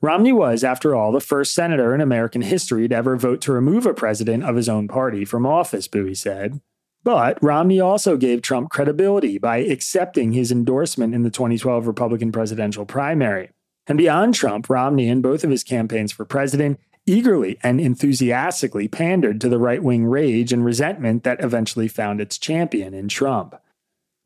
Romney 0.01 0.33
was, 0.33 0.63
after 0.63 0.95
all, 0.95 1.11
the 1.11 1.19
first 1.19 1.53
senator 1.53 1.93
in 1.93 2.01
American 2.01 2.41
history 2.41 2.87
to 2.87 2.95
ever 2.95 3.15
vote 3.15 3.39
to 3.41 3.51
remove 3.51 3.85
a 3.85 3.93
president 3.93 4.43
of 4.43 4.55
his 4.55 4.67
own 4.67 4.87
party 4.87 5.23
from 5.23 5.45
office, 5.45 5.87
Bouie 5.87 6.17
said. 6.17 6.59
But 7.03 7.41
Romney 7.41 7.79
also 7.79 8.17
gave 8.17 8.41
Trump 8.41 8.71
credibility 8.71 9.37
by 9.37 9.57
accepting 9.57 10.33
his 10.33 10.51
endorsement 10.51 11.13
in 11.13 11.21
the 11.21 11.29
2012 11.29 11.85
Republican 11.85 12.31
presidential 12.31 12.85
primary. 12.85 13.51
And 13.85 13.97
beyond 13.97 14.33
Trump, 14.33 14.69
Romney, 14.69 15.07
in 15.07 15.21
both 15.21 15.43
of 15.43 15.51
his 15.51 15.63
campaigns 15.63 16.11
for 16.11 16.25
president, 16.25 16.79
eagerly 17.05 17.59
and 17.63 17.79
enthusiastically 17.79 18.87
pandered 18.87 19.41
to 19.41 19.49
the 19.49 19.59
right 19.59 19.83
wing 19.83 20.05
rage 20.05 20.53
and 20.53 20.65
resentment 20.65 21.23
that 21.23 21.43
eventually 21.43 21.87
found 21.87 22.21
its 22.21 22.37
champion 22.37 22.93
in 22.93 23.07
Trump. 23.07 23.55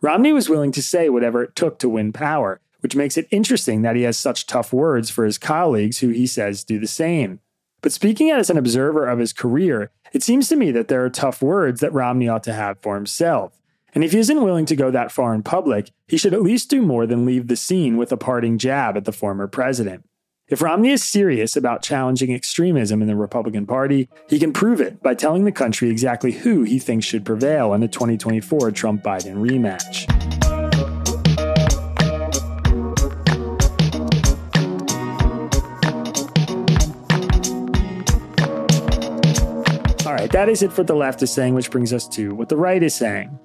Romney 0.01 0.33
was 0.33 0.49
willing 0.49 0.71
to 0.73 0.83
say 0.83 1.09
whatever 1.09 1.43
it 1.43 1.55
took 1.55 1.79
to 1.79 1.89
win 1.89 2.11
power, 2.13 2.59
which 2.85 2.95
makes 2.95 3.17
it 3.17 3.27
interesting 3.31 3.81
that 3.81 3.95
he 3.95 4.03
has 4.03 4.15
such 4.15 4.45
tough 4.45 4.71
words 4.71 5.09
for 5.09 5.25
his 5.25 5.39
colleagues 5.39 5.97
who 5.97 6.09
he 6.09 6.27
says 6.27 6.63
do 6.63 6.77
the 6.77 6.85
same. 6.85 7.39
But 7.81 7.91
speaking 7.91 8.29
as 8.29 8.51
an 8.51 8.59
observer 8.59 9.07
of 9.07 9.17
his 9.17 9.33
career, 9.33 9.89
it 10.13 10.21
seems 10.21 10.49
to 10.49 10.55
me 10.55 10.69
that 10.69 10.87
there 10.87 11.03
are 11.03 11.09
tough 11.09 11.41
words 11.41 11.81
that 11.81 11.91
Romney 11.93 12.29
ought 12.29 12.43
to 12.43 12.53
have 12.53 12.77
for 12.83 12.93
himself. 12.93 13.59
And 13.95 14.03
if 14.03 14.11
he 14.11 14.19
isn't 14.19 14.43
willing 14.43 14.67
to 14.67 14.75
go 14.75 14.91
that 14.91 15.11
far 15.11 15.33
in 15.33 15.41
public, 15.41 15.89
he 16.07 16.15
should 16.15 16.35
at 16.35 16.43
least 16.43 16.69
do 16.69 16.79
more 16.79 17.07
than 17.07 17.25
leave 17.25 17.47
the 17.47 17.55
scene 17.55 17.97
with 17.97 18.11
a 18.11 18.17
parting 18.17 18.59
jab 18.59 18.95
at 18.97 19.05
the 19.05 19.11
former 19.11 19.47
president. 19.47 20.05
If 20.47 20.61
Romney 20.61 20.91
is 20.91 21.03
serious 21.03 21.55
about 21.55 21.81
challenging 21.81 22.31
extremism 22.35 23.01
in 23.01 23.07
the 23.07 23.15
Republican 23.15 23.65
Party, 23.65 24.09
he 24.29 24.37
can 24.37 24.53
prove 24.53 24.79
it 24.79 25.01
by 25.01 25.15
telling 25.15 25.45
the 25.45 25.51
country 25.51 25.89
exactly 25.89 26.33
who 26.33 26.61
he 26.61 26.77
thinks 26.77 27.07
should 27.07 27.25
prevail 27.25 27.73
in 27.73 27.81
a 27.81 27.87
2024 27.87 28.69
Trump 28.69 29.01
Biden 29.01 29.37
rematch. 29.37 30.44
Right, 40.15 40.31
that 40.31 40.49
is 40.49 40.63
it 40.63 40.71
for 40.71 40.83
the 40.83 40.95
left 40.95 41.21
is 41.21 41.31
saying, 41.31 41.53
which 41.53 41.71
brings 41.71 41.91
us 41.91 42.07
to 42.07 42.33
what 42.33 42.49
the 42.49 42.57
right 42.57 42.81
is 42.81 42.95
saying. 42.95 43.37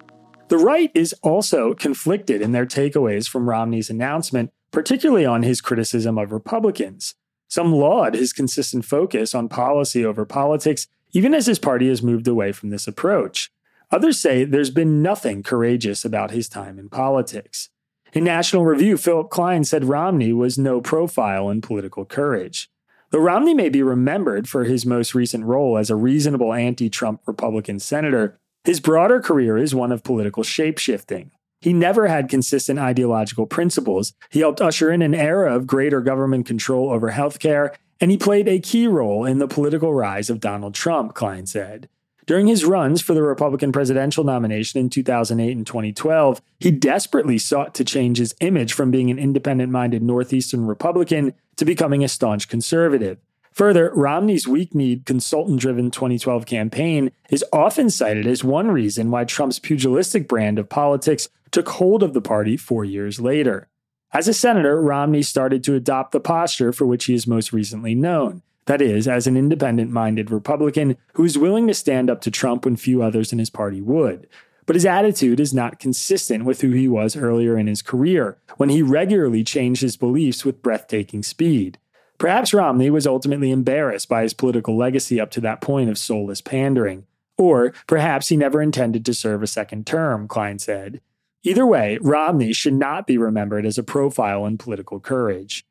The 0.49 0.59
right 0.59 0.91
is 0.95 1.15
also 1.23 1.75
conflicted 1.75 2.41
in 2.41 2.53
their 2.53 2.67
takeaways 2.67 3.29
from 3.29 3.49
Romney's 3.49 3.91
announcement, 3.91 4.51
particularly 4.71 5.27
on 5.27 5.43
his 5.43 5.61
criticism 5.61 6.19
of 6.19 6.33
Republicans. 6.33 7.15
Some 7.49 7.73
laud 7.73 8.15
his 8.15 8.33
consistent 8.33 8.85
focus 8.85 9.35
on 9.35 9.49
policy 9.49 10.05
over 10.05 10.25
politics, 10.25 10.87
even 11.13 11.35
as 11.35 11.47
his 11.47 11.59
party 11.59 11.89
has 11.89 12.03
moved 12.03 12.29
away 12.29 12.53
from 12.53 12.71
this 12.71 12.87
approach. 12.87 13.51
Others 13.91 14.21
say 14.21 14.45
there's 14.45 14.71
been 14.71 15.03
nothing 15.03 15.43
courageous 15.43 16.05
about 16.05 16.31
his 16.31 16.49
time 16.49 16.79
in 16.79 16.89
politics. 16.89 17.71
In 18.13 18.23
National 18.23 18.65
Review, 18.65 18.97
Philip 18.97 19.31
Klein 19.31 19.65
said 19.65 19.85
Romney 19.85 20.33
was 20.33 20.59
no 20.59 20.81
profile 20.81 21.51
in 21.51 21.61
political 21.61 22.05
courage. 22.05 22.71
Though 23.11 23.19
Romney 23.19 23.55
may 23.55 23.69
be 23.69 23.83
remembered 23.83 24.49
for 24.49 24.65
his 24.65 24.87
most 24.87 25.15
recent 25.15 25.45
role 25.45 25.77
as 25.77 25.91
a 25.91 25.97
reasonable 25.97 26.55
anti 26.55 26.89
Trump 26.89 27.23
Republican 27.27 27.81
senator, 27.81 28.39
his 28.65 28.79
broader 28.79 29.21
career 29.21 29.59
is 29.59 29.75
one 29.75 29.91
of 29.91 30.05
political 30.05 30.45
shapeshifting. 30.45 31.31
He 31.61 31.73
never 31.73 32.07
had 32.07 32.29
consistent 32.29 32.79
ideological 32.79 33.47
principles. 33.47 34.15
He 34.31 34.41
helped 34.41 34.61
usher 34.61 34.93
in 34.93 35.03
an 35.03 35.15
era 35.15 35.55
of 35.55 35.67
greater 35.67 36.01
government 36.01 36.47
control 36.47 36.91
over 36.91 37.11
healthcare, 37.11 37.75
and 38.01 38.11
he 38.11 38.17
played 38.17 38.49
a 38.49 38.61
key 38.61 38.87
role 38.87 39.25
in 39.25 39.39
the 39.39 39.49
political 39.49 39.93
rise 39.93 40.31
of 40.31 40.41
Donald 40.41 40.75
Trump, 40.75 41.15
Klein 41.15 41.47
said. 41.47 41.89
During 42.27 42.47
his 42.47 42.65
runs 42.65 43.03
for 43.03 43.13
the 43.13 43.23
Republican 43.23 43.73
presidential 43.73 44.23
nomination 44.23 44.79
in 44.79 44.89
2008 44.89 45.57
and 45.57 45.67
2012, 45.67 46.41
he 46.61 46.71
desperately 46.71 47.39
sought 47.39 47.75
to 47.75 47.85
change 47.85 48.19
his 48.19 48.37
image 48.41 48.73
from 48.73 48.93
being 48.93 49.11
an 49.11 49.19
independent 49.19 49.73
minded 49.73 50.03
Northeastern 50.03 50.65
Republican 50.65 51.35
to 51.61 51.67
becoming 51.67 52.03
a 52.03 52.09
staunch 52.09 52.49
conservative. 52.49 53.19
Further, 53.53 53.93
Romney's 53.95 54.49
weak 54.49 54.75
kneed, 54.75 55.05
consultant 55.05 55.61
driven 55.61 55.91
2012 55.91 56.47
campaign 56.47 57.13
is 57.29 57.45
often 57.53 57.91
cited 57.91 58.27
as 58.27 58.43
one 58.43 58.71
reason 58.71 59.11
why 59.11 59.25
Trump's 59.25 59.59
pugilistic 59.59 60.27
brand 60.27 60.59
of 60.59 60.71
politics 60.71 61.29
took 61.51 61.69
hold 61.69 62.03
of 62.03 62.15
the 62.15 62.23
party 62.23 62.57
four 62.57 62.83
years 62.85 63.21
later. 63.21 63.69
As 64.15 64.27
a 64.27 64.33
senator, 64.33 64.81
Romney 64.81 65.21
started 65.21 65.63
to 65.65 65.75
adopt 65.75 66.13
the 66.13 66.21
posture 66.21 66.73
for 66.73 66.87
which 66.87 67.05
he 67.05 67.15
is 67.15 67.27
most 67.27 67.53
recently 67.53 67.95
known 67.95 68.43
that 68.71 68.81
is, 68.81 69.09
as 69.09 69.27
an 69.27 69.37
independent 69.37 69.91
minded 69.91 70.31
Republican 70.31 70.97
who 71.15 71.25
is 71.25 71.37
willing 71.37 71.67
to 71.67 71.75
stand 71.75 72.09
up 72.09 72.21
to 72.21 72.31
Trump 72.31 72.65
when 72.65 72.77
few 72.77 73.03
others 73.03 73.33
in 73.33 73.39
his 73.39 73.51
party 73.51 73.81
would. 73.81 74.29
But 74.71 74.77
his 74.77 74.87
attitude 74.87 75.41
is 75.41 75.53
not 75.53 75.81
consistent 75.81 76.45
with 76.45 76.61
who 76.61 76.71
he 76.71 76.87
was 76.87 77.17
earlier 77.17 77.59
in 77.59 77.67
his 77.67 77.83
career, 77.83 78.39
when 78.57 78.69
he 78.69 78.83
regularly 78.83 79.43
changed 79.43 79.83
his 79.83 79.97
beliefs 79.97 80.45
with 80.45 80.63
breathtaking 80.63 81.25
speed. 81.25 81.79
Perhaps 82.19 82.55
Romney 82.55 82.89
was 82.89 83.05
ultimately 83.05 83.51
embarrassed 83.51 84.09
by 84.09 84.23
his 84.23 84.33
political 84.33 84.77
legacy 84.77 85.21
up 85.21 85.33
to 85.33 85.41
that 85.41 85.61
point 85.61 85.91
of 85.91 85.99
soulless 85.99 86.41
pandering. 86.41 87.05
Or 87.37 87.75
perhaps 87.89 88.29
he 88.29 88.37
never 88.37 88.63
intended 88.63 89.05
to 89.07 89.13
serve 89.13 89.43
a 89.43 89.49
second 89.49 89.89
term, 89.89 90.29
Klein 90.29 90.61
said. 90.61 91.01
Either 91.43 91.67
way, 91.67 91.99
Romney 92.01 92.53
should 92.53 92.75
not 92.75 93.09
be 93.09 93.19
remembered 93.19 93.67
as 93.67 93.77
a 93.77 93.83
profile 93.83 94.47
in 94.47 94.57
political 94.57 95.01
courage. 95.01 95.65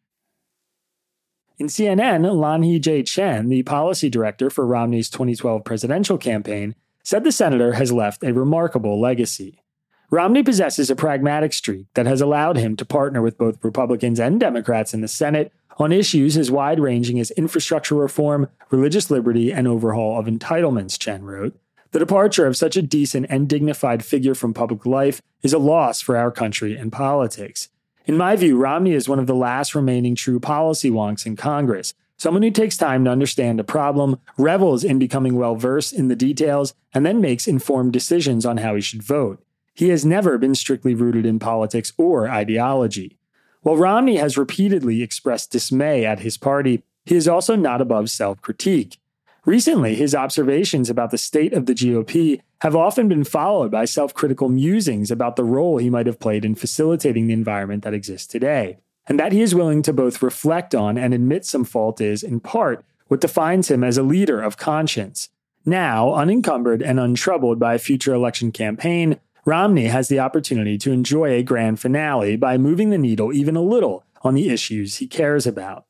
In 1.58 1.68
CNN, 1.68 2.26
Lanhee 2.36 2.82
J. 2.82 3.04
Chen, 3.04 3.48
the 3.48 3.64
policy 3.64 4.10
director 4.10 4.50
for 4.50 4.68
Romney's 4.68 5.10
2012 5.10 5.64
presidential 5.64 6.18
campaign, 6.18 6.76
said 7.10 7.24
the 7.24 7.32
senator 7.32 7.74
has 7.74 7.92
left 7.92 8.24
a 8.24 8.32
remarkable 8.32 9.02
legacy. 9.02 9.64
Romney 10.12 10.44
possesses 10.44 10.92
a 10.92 10.96
pragmatic 10.96 11.54
streak 11.54 11.88
that 11.96 12.06
has 12.06 12.22
allowed 12.22 12.56
him 12.56 12.76
to 12.76 12.86
partner 12.86 13.20
with 13.20 13.36
both 13.36 13.64
Republicans 13.64 14.20
and 14.20 14.40
Democrats 14.40 14.94
in 14.94 15.02
the 15.02 15.08
Senate 15.08 15.52
on 15.80 15.92
issues 15.92 16.38
as 16.38 16.52
wide 16.52 16.80
ranging 16.80 17.20
as 17.20 17.32
infrastructure 17.32 17.96
reform, 17.96 18.48
religious 18.70 19.10
liberty, 19.10 19.52
and 19.52 19.68
overhaul 19.68 20.20
of 20.20 20.28
entitlements, 20.28 21.00
Chen 21.00 21.24
wrote. 21.24 21.60
The 21.94 21.98
departure 21.98 22.46
of 22.46 22.56
such 22.56 22.78
a 22.78 22.84
decent 22.84 23.26
and 23.28 23.50
dignified 23.50 24.06
figure 24.06 24.36
from 24.36 24.54
public 24.54 24.86
life 24.86 25.20
is 25.42 25.52
a 25.52 25.58
loss 25.58 26.02
for 26.02 26.16
our 26.16 26.30
country 26.30 26.78
and 26.78 26.92
politics. 26.92 27.70
In 28.06 28.18
my 28.18 28.36
view, 28.36 28.56
Romney 28.56 28.94
is 28.94 29.10
one 29.10 29.18
of 29.18 29.26
the 29.26 29.34
last 29.34 29.74
remaining 29.74 30.14
true 30.14 30.40
policy 30.40 30.92
wonks 30.92 31.26
in 31.26 31.36
Congress, 31.36 31.96
someone 32.20 32.44
who 32.44 32.52
takes 32.52 32.78
time 32.78 33.06
to 33.06 33.12
understand 33.12 33.60
a 33.60 33.64
problem, 33.64 34.20
revels 34.38 34.84
in 34.84 35.00
becoming 35.00 35.36
well 35.36 35.56
versed 35.56 35.94
in 35.94 36.10
the 36.10 36.16
details, 36.16 36.76
and 36.94 37.04
then 37.04 37.20
makes 37.20 37.48
informed 37.48 37.94
decisions 37.94 38.46
on 38.46 38.58
how 38.58 38.76
he 38.76 38.82
should 38.82 39.02
vote. 39.02 39.44
He 39.74 39.90
has 39.90 40.06
never 40.06 40.38
been 40.38 40.54
strictly 40.54 40.94
rooted 40.94 41.26
in 41.26 41.40
politics 41.40 41.94
or 41.98 42.30
ideology. 42.30 43.18
While 43.62 43.78
Romney 43.78 44.18
has 44.18 44.38
repeatedly 44.38 45.02
expressed 45.02 45.52
dismay 45.52 46.06
at 46.06 46.20
his 46.20 46.38
party, 46.38 46.84
he 47.06 47.16
is 47.16 47.28
also 47.28 47.56
not 47.56 47.82
above 47.82 48.10
self 48.10 48.42
critique. 48.42 49.00
Recently, 49.46 49.96
his 49.96 50.14
observations 50.14 50.90
about 50.90 51.12
the 51.12 51.18
state 51.18 51.54
of 51.54 51.66
the 51.66 51.74
GOP 51.74 52.42
have 52.62 52.76
often 52.76 53.08
been 53.08 53.24
followed 53.24 53.72
by 53.72 53.86
self 53.86 54.14
critical 54.14 54.50
musings 54.50 55.10
about 55.10 55.38
the 55.38 55.46
role 55.46 55.78
he 55.78 55.90
might 55.90 56.08
have 56.08 56.20
played 56.20 56.44
in 56.44 56.56
facilitating 56.56 57.28
the 57.28 57.34
environment 57.34 57.84
that 57.84 57.94
exists 57.94 58.28
today. 58.28 58.78
And 59.10 59.20
that 59.20 59.32
he 59.32 59.42
is 59.42 59.56
willing 59.56 59.82
to 59.82 59.92
both 59.92 60.22
reflect 60.22 60.76
on 60.76 60.98
and 60.98 61.14
admit 61.14 61.44
some 61.44 61.66
fault 61.66 62.00
is, 62.00 62.22
in 62.22 62.40
part, 62.40 62.86
what 63.08 63.20
defines 63.20 63.70
him 63.70 63.84
as 63.84 63.98
a 63.98 64.04
leader 64.04 64.40
of 64.40 64.56
conscience. 64.56 65.30
Now, 65.66 66.14
unencumbered 66.14 66.84
and 66.84 67.00
untroubled 67.00 67.60
by 67.60 67.74
a 67.74 67.80
future 67.80 68.14
election 68.14 68.52
campaign, 68.52 69.20
Romney 69.46 69.88
has 69.88 70.10
the 70.10 70.20
opportunity 70.20 70.78
to 70.78 70.92
enjoy 70.92 71.32
a 71.32 71.44
grand 71.44 71.80
finale 71.80 72.36
by 72.36 72.58
moving 72.58 72.92
the 72.92 73.00
needle 73.00 73.34
even 73.34 73.56
a 73.56 73.62
little 73.62 74.04
on 74.22 74.36
the 74.36 74.50
issues 74.50 74.98
he 74.98 75.08
cares 75.08 75.48
about. 75.48 75.86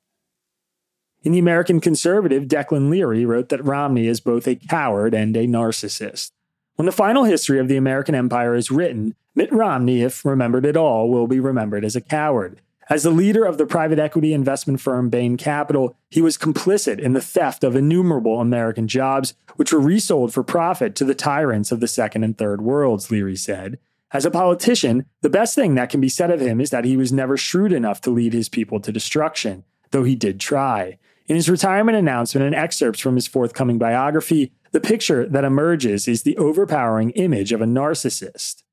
In 1.24 1.34
The 1.34 1.40
American 1.40 1.82
Conservative, 1.82 2.44
Declan 2.44 2.90
Leary 2.90 3.26
wrote 3.26 3.50
that 3.50 3.66
Romney 3.66 4.08
is 4.08 4.22
both 4.22 4.48
a 4.48 4.56
coward 4.56 5.14
and 5.14 5.36
a 5.36 5.46
narcissist. 5.46 6.32
When 6.76 6.86
the 6.86 6.94
final 6.94 7.26
history 7.26 7.60
of 7.60 7.68
the 7.68 7.76
American 7.76 8.16
empire 8.16 8.56
is 8.56 8.72
written, 8.72 9.16
Mitt 9.36 9.52
Romney, 9.52 10.02
if 10.02 10.24
remembered 10.24 10.66
at 10.66 10.78
all, 10.78 11.10
will 11.10 11.28
be 11.28 11.42
remembered 11.42 11.84
as 11.84 11.98
a 11.98 12.02
coward. 12.02 12.62
As 12.90 13.04
the 13.04 13.12
leader 13.12 13.46
of 13.46 13.60
the 13.60 13.68
private 13.68 14.00
equity 14.00 14.34
investment 14.34 14.82
firm 14.82 15.10
Bain 15.10 15.38
Capital, 15.38 15.96
he 16.10 16.24
was 16.24 16.40
complicit 16.40 16.98
in 16.98 17.14
the 17.14 17.22
theft 17.22 17.64
of 17.64 17.76
innumerable 17.76 18.42
American 18.42 18.88
jobs, 18.88 19.36
which 19.58 19.72
were 19.72 19.80
resold 19.80 20.34
for 20.34 20.44
profit 20.44 20.96
to 20.96 21.06
the 21.06 21.14
tyrants 21.14 21.72
of 21.72 21.82
the 21.82 21.88
second 21.88 22.24
and 22.24 22.36
third 22.36 22.62
worlds, 22.62 23.12
Leary 23.12 23.36
said. 23.36 23.78
As 24.12 24.26
a 24.26 24.32
politician, 24.32 25.06
the 25.22 25.30
best 25.30 25.54
thing 25.54 25.76
that 25.76 25.92
can 25.92 26.02
be 26.02 26.10
said 26.10 26.32
of 26.32 26.40
him 26.40 26.60
is 26.60 26.72
that 26.72 26.84
he 26.84 26.98
was 26.98 27.14
never 27.14 27.38
shrewd 27.38 27.72
enough 27.72 28.02
to 28.02 28.10
lead 28.10 28.34
his 28.34 28.50
people 28.50 28.80
to 28.80 28.92
destruction, 28.92 29.66
though 29.92 30.04
he 30.04 30.16
did 30.16 30.40
try. 30.40 30.98
In 31.28 31.36
his 31.36 31.48
retirement 31.48 31.96
announcement 31.96 32.44
and 32.44 32.56
excerpts 32.56 33.02
from 33.02 33.14
his 33.14 33.28
forthcoming 33.28 33.78
biography, 33.78 34.52
the 34.72 34.80
picture 34.80 35.30
that 35.30 35.44
emerges 35.44 36.08
is 36.08 36.24
the 36.24 36.38
overpowering 36.38 37.12
image 37.12 37.52
of 37.52 37.62
a 37.62 37.66
narcissist. 37.66 38.64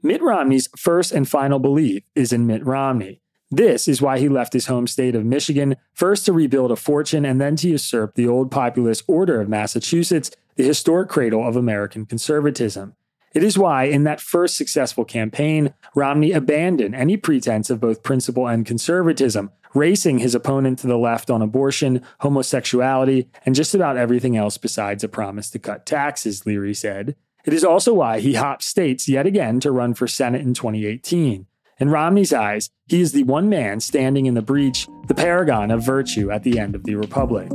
Mitt 0.00 0.22
Romney's 0.22 0.68
first 0.76 1.10
and 1.10 1.28
final 1.28 1.58
belief 1.58 2.04
is 2.14 2.32
in 2.32 2.46
Mitt 2.46 2.64
Romney. 2.64 3.20
This 3.50 3.86
is 3.86 4.02
why 4.02 4.18
he 4.18 4.28
left 4.28 4.52
his 4.52 4.66
home 4.66 4.86
state 4.86 5.14
of 5.14 5.24
Michigan, 5.24 5.76
first 5.92 6.26
to 6.26 6.32
rebuild 6.32 6.72
a 6.72 6.76
fortune 6.76 7.24
and 7.24 7.40
then 7.40 7.56
to 7.56 7.68
usurp 7.68 8.14
the 8.14 8.26
old 8.26 8.50
populist 8.50 9.04
order 9.06 9.40
of 9.40 9.48
Massachusetts, 9.48 10.30
the 10.56 10.64
historic 10.64 11.08
cradle 11.08 11.46
of 11.46 11.56
American 11.56 12.06
conservatism. 12.06 12.96
It 13.34 13.42
is 13.42 13.58
why, 13.58 13.84
in 13.84 14.04
that 14.04 14.20
first 14.20 14.56
successful 14.56 15.04
campaign, 15.04 15.74
Romney 15.94 16.30
abandoned 16.30 16.94
any 16.94 17.16
pretense 17.16 17.68
of 17.68 17.80
both 17.80 18.04
principle 18.04 18.46
and 18.46 18.64
conservatism, 18.64 19.50
racing 19.74 20.18
his 20.18 20.36
opponent 20.36 20.78
to 20.80 20.86
the 20.86 20.96
left 20.96 21.30
on 21.30 21.42
abortion, 21.42 22.00
homosexuality, 22.20 23.28
and 23.44 23.56
just 23.56 23.74
about 23.74 23.96
everything 23.96 24.36
else 24.36 24.56
besides 24.56 25.02
a 25.02 25.08
promise 25.08 25.50
to 25.50 25.58
cut 25.58 25.84
taxes, 25.84 26.46
Leary 26.46 26.74
said. 26.74 27.16
It 27.44 27.52
is 27.52 27.64
also 27.64 27.92
why 27.92 28.20
he 28.20 28.34
hopped 28.34 28.62
states 28.62 29.08
yet 29.08 29.26
again 29.26 29.58
to 29.60 29.72
run 29.72 29.94
for 29.94 30.06
Senate 30.06 30.42
in 30.42 30.54
2018. 30.54 31.46
In 31.80 31.90
Romney's 31.90 32.32
eyes, 32.32 32.70
he 32.86 33.00
is 33.00 33.10
the 33.10 33.24
one 33.24 33.48
man 33.48 33.80
standing 33.80 34.26
in 34.26 34.34
the 34.34 34.42
breach, 34.42 34.86
the 35.08 35.14
paragon 35.14 35.72
of 35.72 35.84
virtue 35.84 36.30
at 36.30 36.44
the 36.44 36.60
end 36.60 36.76
of 36.76 36.84
the 36.84 36.94
Republic. 36.94 37.50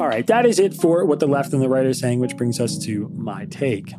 All 0.00 0.08
right, 0.08 0.26
that 0.26 0.46
is 0.46 0.58
it 0.58 0.72
for 0.72 1.04
what 1.04 1.20
the 1.20 1.28
left 1.28 1.52
and 1.52 1.60
the 1.60 1.68
right 1.68 1.84
are 1.84 1.92
saying, 1.92 2.20
which 2.20 2.36
brings 2.38 2.58
us 2.58 2.78
to 2.86 3.10
my 3.14 3.44
take. 3.44 3.92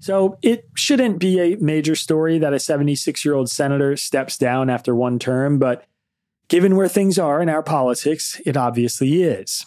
So 0.00 0.36
it 0.42 0.64
shouldn't 0.74 1.20
be 1.20 1.38
a 1.38 1.56
major 1.58 1.94
story 1.94 2.40
that 2.40 2.52
a 2.52 2.58
76 2.58 3.24
year 3.24 3.34
old 3.34 3.48
senator 3.48 3.96
steps 3.96 4.36
down 4.36 4.68
after 4.68 4.96
one 4.96 5.20
term, 5.20 5.60
but 5.60 5.86
given 6.52 6.76
where 6.76 6.86
things 6.86 7.18
are 7.18 7.40
in 7.40 7.48
our 7.48 7.62
politics, 7.62 8.38
it 8.44 8.58
obviously 8.58 9.22
is. 9.22 9.64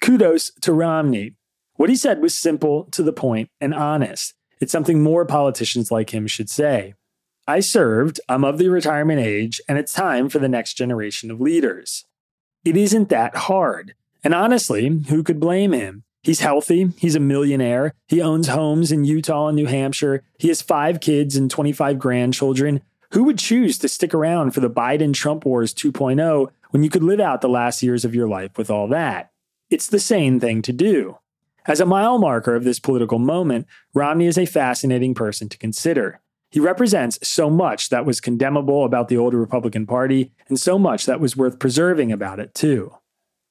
Kudos 0.00 0.50
to 0.62 0.72
Romney. 0.72 1.34
What 1.74 1.90
he 1.90 1.94
said 1.94 2.22
was 2.22 2.34
simple, 2.34 2.84
to 2.92 3.02
the 3.02 3.12
point, 3.12 3.50
and 3.60 3.74
honest. 3.74 4.32
It's 4.58 4.72
something 4.72 5.02
more 5.02 5.26
politicians 5.26 5.90
like 5.90 6.14
him 6.14 6.26
should 6.26 6.48
say. 6.48 6.94
I 7.46 7.60
served, 7.60 8.18
I'm 8.30 8.44
of 8.44 8.56
the 8.56 8.70
retirement 8.70 9.20
age, 9.20 9.60
and 9.68 9.76
it's 9.76 9.92
time 9.92 10.30
for 10.30 10.38
the 10.38 10.48
next 10.48 10.72
generation 10.72 11.30
of 11.30 11.38
leaders. 11.38 12.06
It 12.64 12.78
isn't 12.78 13.10
that 13.10 13.36
hard. 13.36 13.92
And 14.24 14.32
honestly, 14.32 14.88
who 15.10 15.22
could 15.22 15.38
blame 15.38 15.72
him? 15.72 16.02
He's 16.22 16.40
healthy. 16.40 16.92
He's 16.96 17.14
a 17.14 17.20
millionaire. 17.20 17.92
He 18.08 18.22
owns 18.22 18.48
homes 18.48 18.90
in 18.90 19.04
Utah 19.04 19.48
and 19.48 19.56
New 19.56 19.66
Hampshire. 19.66 20.24
He 20.38 20.48
has 20.48 20.62
five 20.62 21.00
kids 21.00 21.36
and 21.36 21.50
25 21.50 21.98
grandchildren. 21.98 22.80
Who 23.12 23.24
would 23.24 23.38
choose 23.38 23.76
to 23.78 23.88
stick 23.88 24.14
around 24.14 24.52
for 24.52 24.60
the 24.60 24.70
Biden 24.70 25.12
Trump 25.12 25.44
Wars 25.44 25.74
2.0 25.74 26.48
when 26.70 26.82
you 26.82 26.88
could 26.88 27.02
live 27.02 27.20
out 27.20 27.42
the 27.42 27.48
last 27.48 27.82
years 27.82 28.06
of 28.06 28.14
your 28.14 28.26
life 28.26 28.56
with 28.56 28.70
all 28.70 28.88
that? 28.88 29.30
It's 29.68 29.86
the 29.86 29.98
sane 29.98 30.40
thing 30.40 30.62
to 30.62 30.72
do. 30.72 31.18
As 31.66 31.78
a 31.78 31.86
mile 31.86 32.18
marker 32.18 32.54
of 32.54 32.64
this 32.64 32.80
political 32.80 33.18
moment, 33.18 33.66
Romney 33.92 34.26
is 34.26 34.38
a 34.38 34.46
fascinating 34.46 35.14
person 35.14 35.50
to 35.50 35.58
consider. 35.58 36.20
He 36.50 36.58
represents 36.58 37.18
so 37.22 37.50
much 37.50 37.90
that 37.90 38.06
was 38.06 38.18
condemnable 38.18 38.82
about 38.86 39.08
the 39.08 39.18
old 39.18 39.34
Republican 39.34 39.86
Party 39.86 40.32
and 40.48 40.58
so 40.58 40.78
much 40.78 41.04
that 41.04 41.20
was 41.20 41.36
worth 41.36 41.58
preserving 41.58 42.12
about 42.12 42.40
it, 42.40 42.54
too. 42.54 42.94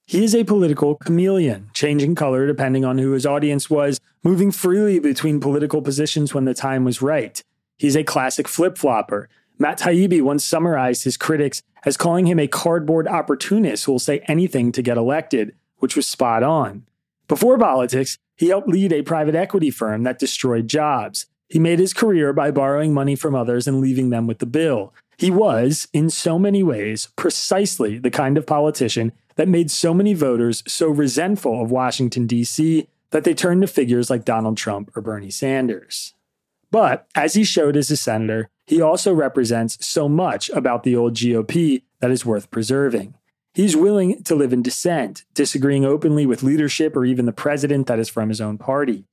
He 0.07 0.23
is 0.23 0.33
a 0.33 0.43
political 0.43 0.95
chameleon, 0.95 1.69
changing 1.75 2.15
color 2.15 2.47
depending 2.47 2.83
on 2.83 2.97
who 2.97 3.11
his 3.11 3.27
audience 3.27 3.69
was, 3.69 3.99
moving 4.23 4.51
freely 4.51 4.97
between 4.97 5.39
political 5.39 5.83
positions 5.83 6.33
when 6.33 6.45
the 6.45 6.55
time 6.55 6.83
was 6.83 7.03
right. 7.03 7.43
He's 7.77 7.95
a 7.95 8.03
classic 8.03 8.47
flip 8.47 8.77
flopper. 8.77 9.27
Matt 9.61 9.77
Taibbi 9.77 10.23
once 10.23 10.43
summarized 10.43 11.03
his 11.03 11.17
critics 11.17 11.61
as 11.85 11.95
calling 11.95 12.25
him 12.25 12.39
a 12.39 12.47
cardboard 12.47 13.07
opportunist 13.07 13.85
who 13.85 13.91
will 13.91 13.99
say 13.99 14.23
anything 14.27 14.71
to 14.71 14.81
get 14.81 14.97
elected, 14.97 15.53
which 15.77 15.95
was 15.95 16.07
spot 16.07 16.41
on. 16.41 16.87
Before 17.27 17.59
politics, 17.59 18.17
he 18.35 18.47
helped 18.47 18.67
lead 18.67 18.91
a 18.91 19.03
private 19.03 19.35
equity 19.35 19.69
firm 19.69 20.01
that 20.01 20.17
destroyed 20.17 20.67
jobs. 20.67 21.27
He 21.47 21.59
made 21.59 21.77
his 21.77 21.93
career 21.93 22.33
by 22.33 22.49
borrowing 22.49 22.91
money 22.91 23.15
from 23.15 23.35
others 23.35 23.67
and 23.67 23.79
leaving 23.79 24.09
them 24.09 24.25
with 24.25 24.39
the 24.39 24.47
bill. 24.47 24.95
He 25.15 25.29
was, 25.29 25.87
in 25.93 26.09
so 26.09 26.39
many 26.39 26.63
ways, 26.63 27.09
precisely 27.15 27.99
the 27.99 28.09
kind 28.09 28.39
of 28.39 28.47
politician 28.47 29.11
that 29.35 29.47
made 29.47 29.69
so 29.69 29.93
many 29.93 30.15
voters 30.15 30.63
so 30.65 30.89
resentful 30.89 31.61
of 31.61 31.69
Washington, 31.69 32.25
D.C., 32.25 32.87
that 33.11 33.25
they 33.25 33.35
turned 33.35 33.61
to 33.61 33.67
figures 33.67 34.09
like 34.09 34.25
Donald 34.25 34.57
Trump 34.57 34.89
or 34.95 35.03
Bernie 35.03 35.29
Sanders. 35.29 36.15
But 36.71 37.05
as 37.13 37.33
he 37.35 37.43
showed 37.43 37.77
as 37.77 37.91
a 37.91 37.97
senator, 37.97 38.49
he 38.71 38.81
also 38.81 39.13
represents 39.13 39.85
so 39.85 40.07
much 40.07 40.49
about 40.51 40.83
the 40.83 40.95
old 40.95 41.13
GOP 41.13 41.83
that 41.99 42.09
is 42.09 42.25
worth 42.25 42.49
preserving. 42.51 43.15
He's 43.53 43.75
willing 43.75 44.23
to 44.23 44.33
live 44.33 44.53
in 44.53 44.61
dissent, 44.61 45.25
disagreeing 45.33 45.83
openly 45.83 46.25
with 46.25 46.41
leadership 46.41 46.95
or 46.95 47.03
even 47.03 47.25
the 47.25 47.33
president 47.33 47.87
that 47.87 47.99
is 47.99 48.07
from 48.07 48.29
his 48.29 48.39
own 48.39 48.57
party. 48.57 49.03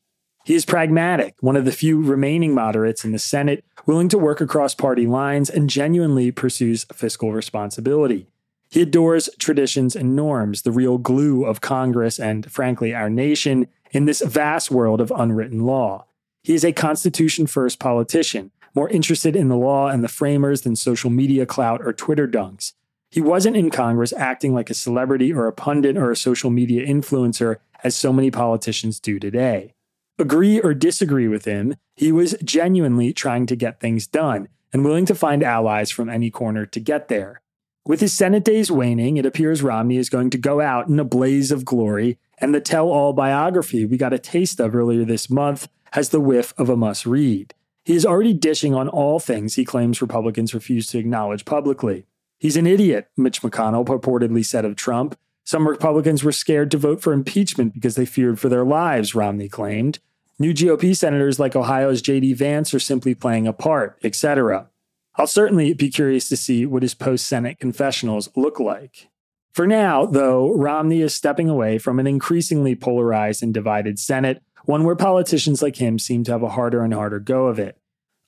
He 0.44 0.54
is 0.54 0.64
pragmatic, 0.64 1.34
one 1.40 1.56
of 1.56 1.64
the 1.64 1.72
few 1.72 2.00
remaining 2.00 2.54
moderates 2.54 3.04
in 3.04 3.10
the 3.10 3.18
Senate, 3.18 3.64
willing 3.84 4.08
to 4.10 4.16
work 4.16 4.40
across 4.40 4.76
party 4.76 5.08
lines 5.08 5.50
and 5.50 5.68
genuinely 5.68 6.30
pursues 6.30 6.86
fiscal 6.94 7.32
responsibility. 7.32 8.28
He 8.70 8.82
adores 8.82 9.28
traditions 9.40 9.96
and 9.96 10.14
norms, 10.14 10.62
the 10.62 10.70
real 10.70 10.98
glue 10.98 11.44
of 11.44 11.60
Congress 11.60 12.20
and, 12.20 12.48
frankly, 12.48 12.94
our 12.94 13.10
nation 13.10 13.66
in 13.90 14.04
this 14.04 14.20
vast 14.20 14.70
world 14.70 15.00
of 15.00 15.12
unwritten 15.16 15.64
law. 15.66 16.04
He 16.44 16.54
is 16.54 16.64
a 16.64 16.72
Constitution 16.72 17.48
first 17.48 17.80
politician, 17.80 18.52
more 18.74 18.88
interested 18.88 19.36
in 19.36 19.48
the 19.48 19.56
law 19.56 19.88
and 19.88 20.02
the 20.02 20.08
framers 20.08 20.62
than 20.62 20.76
social 20.76 21.10
media 21.10 21.46
clout 21.46 21.80
or 21.84 21.92
Twitter 21.92 22.28
dunks. 22.28 22.72
He 23.10 23.20
wasn't 23.20 23.56
in 23.56 23.70
Congress 23.70 24.12
acting 24.12 24.54
like 24.54 24.70
a 24.70 24.74
celebrity 24.74 25.32
or 25.32 25.46
a 25.46 25.52
pundit 25.52 25.96
or 25.96 26.10
a 26.10 26.16
social 26.16 26.50
media 26.50 26.86
influencer 26.86 27.56
as 27.82 27.96
so 27.96 28.12
many 28.12 28.30
politicians 28.30 29.00
do 29.00 29.18
today. 29.18 29.72
Agree 30.18 30.60
or 30.60 30.74
disagree 30.74 31.28
with 31.28 31.44
him, 31.44 31.76
he 31.96 32.12
was 32.12 32.36
genuinely 32.42 33.12
trying 33.12 33.46
to 33.46 33.56
get 33.56 33.80
things 33.80 34.06
done 34.06 34.48
and 34.72 34.84
willing 34.84 35.06
to 35.06 35.14
find 35.14 35.42
allies 35.42 35.90
from 35.90 36.08
any 36.10 36.30
corner 36.30 36.66
to 36.66 36.80
get 36.80 37.08
there. 37.08 37.40
With 37.86 38.00
his 38.00 38.12
Senate 38.12 38.44
days 38.44 38.70
waning, 38.70 39.16
it 39.16 39.24
appears 39.24 39.62
Romney 39.62 39.96
is 39.96 40.10
going 40.10 40.28
to 40.30 40.38
go 40.38 40.60
out 40.60 40.88
in 40.88 40.98
a 41.00 41.04
blaze 41.04 41.50
of 41.50 41.64
glory, 41.64 42.18
and 42.38 42.54
the 42.54 42.60
tell 42.60 42.90
all 42.90 43.14
biography 43.14 43.86
we 43.86 43.96
got 43.96 44.12
a 44.12 44.18
taste 44.18 44.60
of 44.60 44.74
earlier 44.74 45.04
this 45.04 45.30
month 45.30 45.68
has 45.92 46.10
the 46.10 46.20
whiff 46.20 46.52
of 46.58 46.68
a 46.68 46.76
must 46.76 47.06
read. 47.06 47.54
He 47.88 47.96
is 47.96 48.04
already 48.04 48.34
dishing 48.34 48.74
on 48.74 48.86
all 48.86 49.18
things 49.18 49.54
he 49.54 49.64
claims 49.64 50.02
Republicans 50.02 50.52
refuse 50.52 50.88
to 50.88 50.98
acknowledge 50.98 51.46
publicly. 51.46 52.04
He's 52.38 52.58
an 52.58 52.66
idiot, 52.66 53.08
Mitch 53.16 53.40
McConnell 53.40 53.86
purportedly 53.86 54.44
said 54.44 54.66
of 54.66 54.76
Trump. 54.76 55.18
Some 55.44 55.66
Republicans 55.66 56.22
were 56.22 56.30
scared 56.30 56.70
to 56.72 56.76
vote 56.76 57.00
for 57.00 57.14
impeachment 57.14 57.72
because 57.72 57.94
they 57.94 58.04
feared 58.04 58.38
for 58.38 58.50
their 58.50 58.66
lives, 58.66 59.14
Romney 59.14 59.48
claimed. 59.48 60.00
New 60.38 60.52
GOP 60.52 60.94
senators 60.94 61.40
like 61.40 61.56
Ohio's 61.56 62.02
J.D. 62.02 62.34
Vance 62.34 62.74
are 62.74 62.78
simply 62.78 63.14
playing 63.14 63.46
a 63.46 63.54
part, 63.54 63.98
etc. 64.04 64.68
I'll 65.16 65.26
certainly 65.26 65.72
be 65.72 65.88
curious 65.88 66.28
to 66.28 66.36
see 66.36 66.66
what 66.66 66.82
his 66.82 66.92
post 66.92 67.26
Senate 67.26 67.58
confessionals 67.58 68.28
look 68.36 68.60
like. 68.60 69.08
For 69.54 69.66
now, 69.66 70.04
though, 70.04 70.54
Romney 70.54 71.00
is 71.00 71.14
stepping 71.14 71.48
away 71.48 71.78
from 71.78 71.98
an 71.98 72.06
increasingly 72.06 72.74
polarized 72.74 73.42
and 73.42 73.54
divided 73.54 73.98
Senate, 73.98 74.42
one 74.66 74.84
where 74.84 74.94
politicians 74.94 75.62
like 75.62 75.76
him 75.76 75.98
seem 75.98 76.22
to 76.24 76.32
have 76.32 76.42
a 76.42 76.50
harder 76.50 76.82
and 76.82 76.92
harder 76.92 77.18
go 77.18 77.46
of 77.46 77.58
it. 77.58 77.77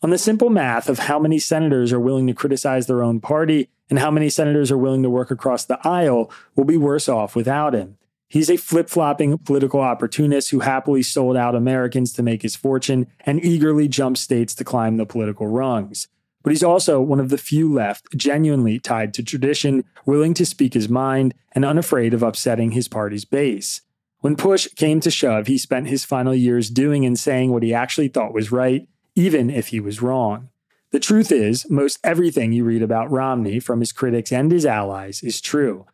On 0.02 0.08
the 0.08 0.16
simple 0.16 0.48
math 0.48 0.88
of 0.88 1.00
how 1.00 1.18
many 1.18 1.38
senators 1.38 1.92
are 1.92 2.00
willing 2.00 2.26
to 2.26 2.32
criticize 2.32 2.86
their 2.86 3.02
own 3.02 3.20
party 3.20 3.68
and 3.90 3.98
how 3.98 4.10
many 4.10 4.30
senators 4.30 4.70
are 4.70 4.78
willing 4.78 5.02
to 5.02 5.10
work 5.10 5.30
across 5.30 5.66
the 5.66 5.78
aisle, 5.86 6.30
we'll 6.56 6.64
be 6.64 6.78
worse 6.78 7.06
off 7.06 7.36
without 7.36 7.74
him. 7.74 7.98
He's 8.26 8.48
a 8.48 8.56
flip 8.56 8.88
flopping 8.88 9.36
political 9.38 9.80
opportunist 9.80 10.50
who 10.50 10.60
happily 10.60 11.02
sold 11.02 11.36
out 11.36 11.54
Americans 11.54 12.14
to 12.14 12.22
make 12.22 12.40
his 12.40 12.56
fortune 12.56 13.08
and 13.26 13.44
eagerly 13.44 13.88
jumped 13.88 14.20
states 14.20 14.54
to 14.54 14.64
climb 14.64 14.96
the 14.96 15.04
political 15.04 15.48
rungs. 15.48 16.08
But 16.42 16.50
he's 16.50 16.62
also 16.62 17.02
one 17.02 17.20
of 17.20 17.28
the 17.28 17.36
few 17.36 17.70
left 17.70 18.06
genuinely 18.16 18.78
tied 18.78 19.12
to 19.14 19.22
tradition, 19.22 19.84
willing 20.06 20.32
to 20.34 20.46
speak 20.46 20.72
his 20.72 20.88
mind, 20.88 21.34
and 21.52 21.64
unafraid 21.64 22.14
of 22.14 22.22
upsetting 22.22 22.70
his 22.70 22.88
party's 22.88 23.26
base. 23.26 23.82
When 24.20 24.36
push 24.36 24.66
came 24.76 25.00
to 25.00 25.10
shove, 25.10 25.46
he 25.46 25.58
spent 25.58 25.88
his 25.88 26.06
final 26.06 26.34
years 26.34 26.70
doing 26.70 27.04
and 27.04 27.18
saying 27.18 27.50
what 27.50 27.62
he 27.62 27.74
actually 27.74 28.08
thought 28.08 28.32
was 28.32 28.52
right, 28.52 28.86
even 29.14 29.51
if 29.51 29.68
he 29.68 29.81
was 29.81 30.03
wrong. 30.03 30.49
The 30.90 31.01
truth 31.01 31.31
is, 31.31 31.70
most 31.70 31.99
everything 32.03 32.53
you 32.53 32.64
read 32.64 32.83
about 32.83 33.11
Romney 33.11 33.61
from 33.61 33.81
his 33.81 33.92
critics 33.92 34.33
and 34.33 34.51
his 34.51 34.66
allies 34.66 35.23
is 35.23 35.40
true. 35.40 35.87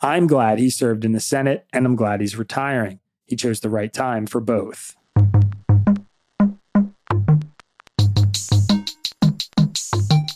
I'm 0.00 0.26
glad 0.26 0.58
he 0.58 0.68
served 0.68 1.04
in 1.04 1.12
the 1.12 1.20
Senate, 1.20 1.64
and 1.72 1.86
I'm 1.86 1.96
glad 1.96 2.20
he's 2.20 2.36
retiring. 2.36 3.00
He 3.24 3.36
chose 3.36 3.60
the 3.60 3.70
right 3.70 3.92
time 3.92 4.26
for 4.26 4.40
both. 4.40 4.96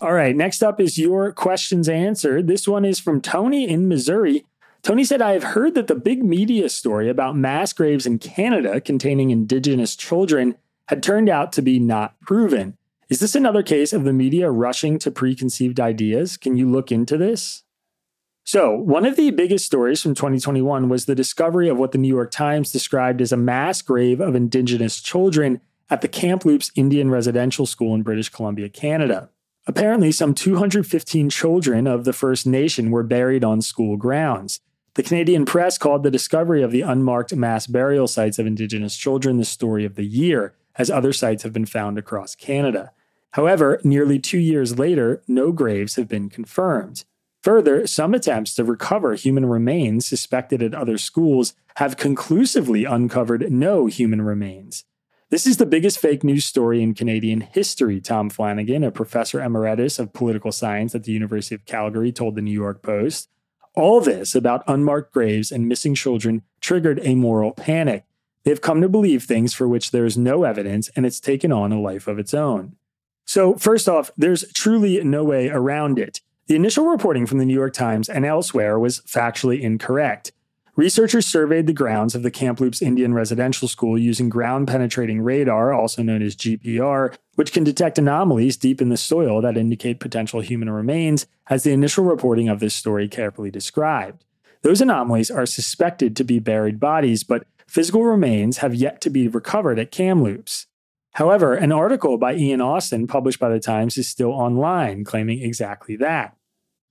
All 0.00 0.12
right, 0.12 0.36
next 0.36 0.62
up 0.62 0.80
is 0.80 0.98
your 0.98 1.32
questions 1.32 1.88
answered. 1.88 2.46
This 2.46 2.68
one 2.68 2.84
is 2.84 3.00
from 3.00 3.20
Tony 3.20 3.68
in 3.68 3.88
Missouri. 3.88 4.46
Tony 4.82 5.02
said, 5.02 5.20
I 5.20 5.32
have 5.32 5.42
heard 5.42 5.74
that 5.74 5.88
the 5.88 5.96
big 5.96 6.22
media 6.22 6.68
story 6.68 7.08
about 7.08 7.36
mass 7.36 7.72
graves 7.72 8.06
in 8.06 8.20
Canada 8.20 8.80
containing 8.80 9.30
Indigenous 9.30 9.96
children 9.96 10.54
had 10.88 11.02
turned 11.02 11.28
out 11.28 11.52
to 11.52 11.62
be 11.62 11.78
not 11.78 12.18
proven. 12.20 12.76
Is 13.08 13.20
this 13.20 13.34
another 13.34 13.62
case 13.62 13.92
of 13.92 14.04
the 14.04 14.12
media 14.12 14.50
rushing 14.50 14.98
to 15.00 15.10
preconceived 15.10 15.78
ideas? 15.78 16.36
Can 16.36 16.56
you 16.56 16.70
look 16.70 16.90
into 16.90 17.16
this? 17.16 17.62
So, 18.44 18.74
one 18.74 19.04
of 19.04 19.16
the 19.16 19.30
biggest 19.32 19.66
stories 19.66 20.00
from 20.02 20.14
2021 20.14 20.88
was 20.88 21.06
the 21.06 21.16
discovery 21.16 21.68
of 21.68 21.78
what 21.78 21.92
the 21.92 21.98
New 21.98 22.08
York 22.08 22.30
Times 22.30 22.70
described 22.70 23.20
as 23.20 23.32
a 23.32 23.36
mass 23.36 23.82
grave 23.82 24.20
of 24.20 24.36
Indigenous 24.36 25.00
children 25.00 25.60
at 25.90 26.00
the 26.00 26.08
Kamloops 26.08 26.70
Indian 26.76 27.10
Residential 27.10 27.66
School 27.66 27.94
in 27.94 28.02
British 28.02 28.28
Columbia, 28.28 28.68
Canada. 28.68 29.30
Apparently, 29.66 30.12
some 30.12 30.32
215 30.32 31.28
children 31.28 31.88
of 31.88 32.04
the 32.04 32.12
First 32.12 32.46
Nation 32.46 32.92
were 32.92 33.02
buried 33.02 33.42
on 33.42 33.60
school 33.60 33.96
grounds. 33.96 34.60
The 34.94 35.02
Canadian 35.02 35.44
press 35.44 35.76
called 35.76 36.04
the 36.04 36.10
discovery 36.10 36.62
of 36.62 36.70
the 36.70 36.82
unmarked 36.82 37.34
mass 37.34 37.66
burial 37.66 38.06
sites 38.06 38.38
of 38.38 38.46
Indigenous 38.46 38.96
children 38.96 39.38
the 39.38 39.44
story 39.44 39.84
of 39.84 39.96
the 39.96 40.06
year, 40.06 40.54
as 40.78 40.90
other 40.90 41.12
sites 41.12 41.42
have 41.42 41.52
been 41.52 41.66
found 41.66 41.98
across 41.98 42.34
Canada. 42.34 42.92
However, 43.32 43.80
nearly 43.84 44.18
two 44.18 44.38
years 44.38 44.78
later, 44.78 45.22
no 45.28 45.52
graves 45.52 45.96
have 45.96 46.08
been 46.08 46.28
confirmed. 46.28 47.04
Further, 47.42 47.86
some 47.86 48.14
attempts 48.14 48.54
to 48.54 48.64
recover 48.64 49.14
human 49.14 49.46
remains 49.46 50.06
suspected 50.06 50.62
at 50.62 50.74
other 50.74 50.98
schools 50.98 51.54
have 51.76 51.96
conclusively 51.96 52.84
uncovered 52.84 53.52
no 53.52 53.86
human 53.86 54.22
remains. 54.22 54.84
This 55.28 55.46
is 55.46 55.56
the 55.56 55.66
biggest 55.66 55.98
fake 55.98 56.24
news 56.24 56.44
story 56.44 56.82
in 56.82 56.94
Canadian 56.94 57.40
history, 57.40 58.00
Tom 58.00 58.30
Flanagan, 58.30 58.84
a 58.84 58.90
professor 58.90 59.42
emeritus 59.42 59.98
of 59.98 60.12
political 60.12 60.52
science 60.52 60.94
at 60.94 61.02
the 61.04 61.12
University 61.12 61.54
of 61.54 61.64
Calgary, 61.66 62.12
told 62.12 62.36
the 62.36 62.42
New 62.42 62.52
York 62.52 62.82
Post. 62.82 63.28
All 63.74 64.00
this 64.00 64.34
about 64.34 64.64
unmarked 64.66 65.12
graves 65.12 65.52
and 65.52 65.68
missing 65.68 65.94
children 65.94 66.42
triggered 66.60 67.00
a 67.02 67.14
moral 67.14 67.52
panic. 67.52 68.04
They've 68.46 68.60
come 68.60 68.80
to 68.80 68.88
believe 68.88 69.24
things 69.24 69.54
for 69.54 69.66
which 69.66 69.90
there 69.90 70.04
is 70.04 70.16
no 70.16 70.44
evidence, 70.44 70.88
and 70.94 71.04
it's 71.04 71.18
taken 71.18 71.50
on 71.50 71.72
a 71.72 71.80
life 71.80 72.06
of 72.06 72.20
its 72.20 72.32
own. 72.32 72.76
So, 73.24 73.56
first 73.56 73.88
off, 73.88 74.12
there's 74.16 74.50
truly 74.52 75.02
no 75.02 75.24
way 75.24 75.48
around 75.48 75.98
it. 75.98 76.20
The 76.46 76.54
initial 76.54 76.86
reporting 76.86 77.26
from 77.26 77.38
the 77.38 77.44
New 77.44 77.54
York 77.56 77.74
Times 77.74 78.08
and 78.08 78.24
elsewhere 78.24 78.78
was 78.78 79.00
factually 79.00 79.60
incorrect. 79.60 80.30
Researchers 80.76 81.26
surveyed 81.26 81.66
the 81.66 81.72
grounds 81.72 82.14
of 82.14 82.22
the 82.22 82.30
Kamloops 82.30 82.80
Indian 82.80 83.14
Residential 83.14 83.66
School 83.66 83.98
using 83.98 84.28
ground 84.28 84.68
penetrating 84.68 85.22
radar, 85.22 85.72
also 85.72 86.04
known 86.04 86.22
as 86.22 86.36
GPR, 86.36 87.16
which 87.34 87.52
can 87.52 87.64
detect 87.64 87.98
anomalies 87.98 88.56
deep 88.56 88.80
in 88.80 88.90
the 88.90 88.96
soil 88.96 89.40
that 89.40 89.56
indicate 89.56 89.98
potential 89.98 90.40
human 90.40 90.70
remains, 90.70 91.26
as 91.48 91.64
the 91.64 91.72
initial 91.72 92.04
reporting 92.04 92.48
of 92.48 92.60
this 92.60 92.76
story 92.76 93.08
carefully 93.08 93.50
described. 93.50 94.24
Those 94.62 94.80
anomalies 94.80 95.32
are 95.32 95.46
suspected 95.46 96.14
to 96.14 96.22
be 96.22 96.38
buried 96.38 96.78
bodies, 96.78 97.24
but 97.24 97.44
physical 97.68 98.04
remains 98.04 98.58
have 98.58 98.74
yet 98.74 99.00
to 99.02 99.10
be 99.10 99.28
recovered 99.28 99.78
at 99.78 99.90
Kamloops. 99.90 100.66
However, 101.14 101.54
an 101.54 101.72
article 101.72 102.18
by 102.18 102.34
Ian 102.34 102.60
Austin 102.60 103.06
published 103.06 103.40
by 103.40 103.48
the 103.48 103.60
Times 103.60 103.96
is 103.96 104.08
still 104.08 104.32
online 104.32 105.02
claiming 105.04 105.40
exactly 105.40 105.96
that. 105.96 106.36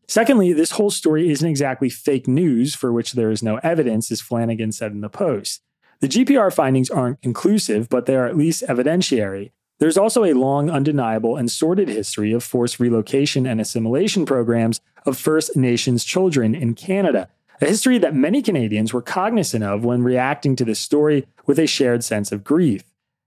Secondly, 0.07 0.53
this 0.53 0.71
whole 0.71 0.91
story 0.91 1.29
isn't 1.29 1.47
exactly 1.47 1.89
fake 1.89 2.27
news 2.27 2.75
for 2.75 2.91
which 2.91 3.13
there 3.13 3.31
is 3.31 3.43
no 3.43 3.57
evidence, 3.57 4.11
as 4.11 4.21
Flanagan 4.21 4.71
said 4.71 4.91
in 4.91 5.01
the 5.01 5.09
Post. 5.09 5.61
The 5.99 6.07
GPR 6.07 6.53
findings 6.53 6.89
aren't 6.89 7.21
conclusive, 7.21 7.89
but 7.89 8.05
they 8.05 8.15
are 8.15 8.25
at 8.25 8.37
least 8.37 8.63
evidentiary. 8.67 9.51
There's 9.79 9.97
also 9.97 10.23
a 10.23 10.33
long, 10.33 10.69
undeniable, 10.69 11.35
and 11.35 11.51
sordid 11.51 11.89
history 11.89 12.31
of 12.31 12.43
forced 12.43 12.79
relocation 12.79 13.45
and 13.45 13.59
assimilation 13.59 14.25
programs 14.25 14.79
of 15.05 15.17
First 15.17 15.55
Nations 15.55 16.03
children 16.03 16.55
in 16.55 16.75
Canada, 16.75 17.29
a 17.61 17.65
history 17.65 17.97
that 17.97 18.15
many 18.15 18.41
Canadians 18.41 18.93
were 18.93 19.01
cognizant 19.01 19.63
of 19.63 19.85
when 19.85 20.03
reacting 20.03 20.55
to 20.55 20.65
this 20.65 20.79
story 20.79 21.27
with 21.45 21.59
a 21.59 21.67
shared 21.67 22.03
sense 22.03 22.31
of 22.31 22.43
grief. 22.43 22.83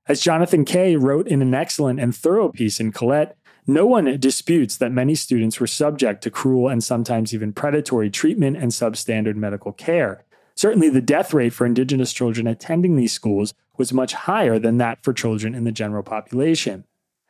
As 0.07 0.21
Jonathan 0.21 0.65
Kay 0.65 0.97
wrote 0.97 1.29
in 1.29 1.43
an 1.43 1.55
excellent 1.55 2.01
and 2.01 2.15
thorough 2.15 2.49
piece 2.49 2.81
in 2.81 2.93
Quillette, 2.93 3.35
no 3.67 3.87
one 3.87 4.19
disputes 4.19 4.79
that 4.79 4.93
many 4.93 5.15
students 5.15 5.61
were 5.61 5.67
subject 5.67 6.23
to 6.23 6.31
cruel 6.31 6.69
and 6.69 6.83
sometimes 6.83 7.35
even 7.35 7.53
predatory 7.53 8.09
treatment 8.09 8.57
and 8.57 8.73
substandard 8.73 9.37
medical 9.37 9.73
care. 9.73 10.25
Certainly, 10.55 10.89
the 10.89 11.03
death 11.03 11.35
rate 11.35 11.53
for 11.53 11.67
Indigenous 11.67 12.13
children 12.13 12.47
attending 12.47 12.97
these 12.97 13.13
schools 13.13 13.53
was 13.77 13.93
much 13.93 14.15
higher 14.15 14.59
than 14.59 14.79
that 14.79 15.05
for 15.05 15.13
children 15.13 15.55
in 15.55 15.65
the 15.65 15.73
general 15.73 16.03
population. 16.03 16.85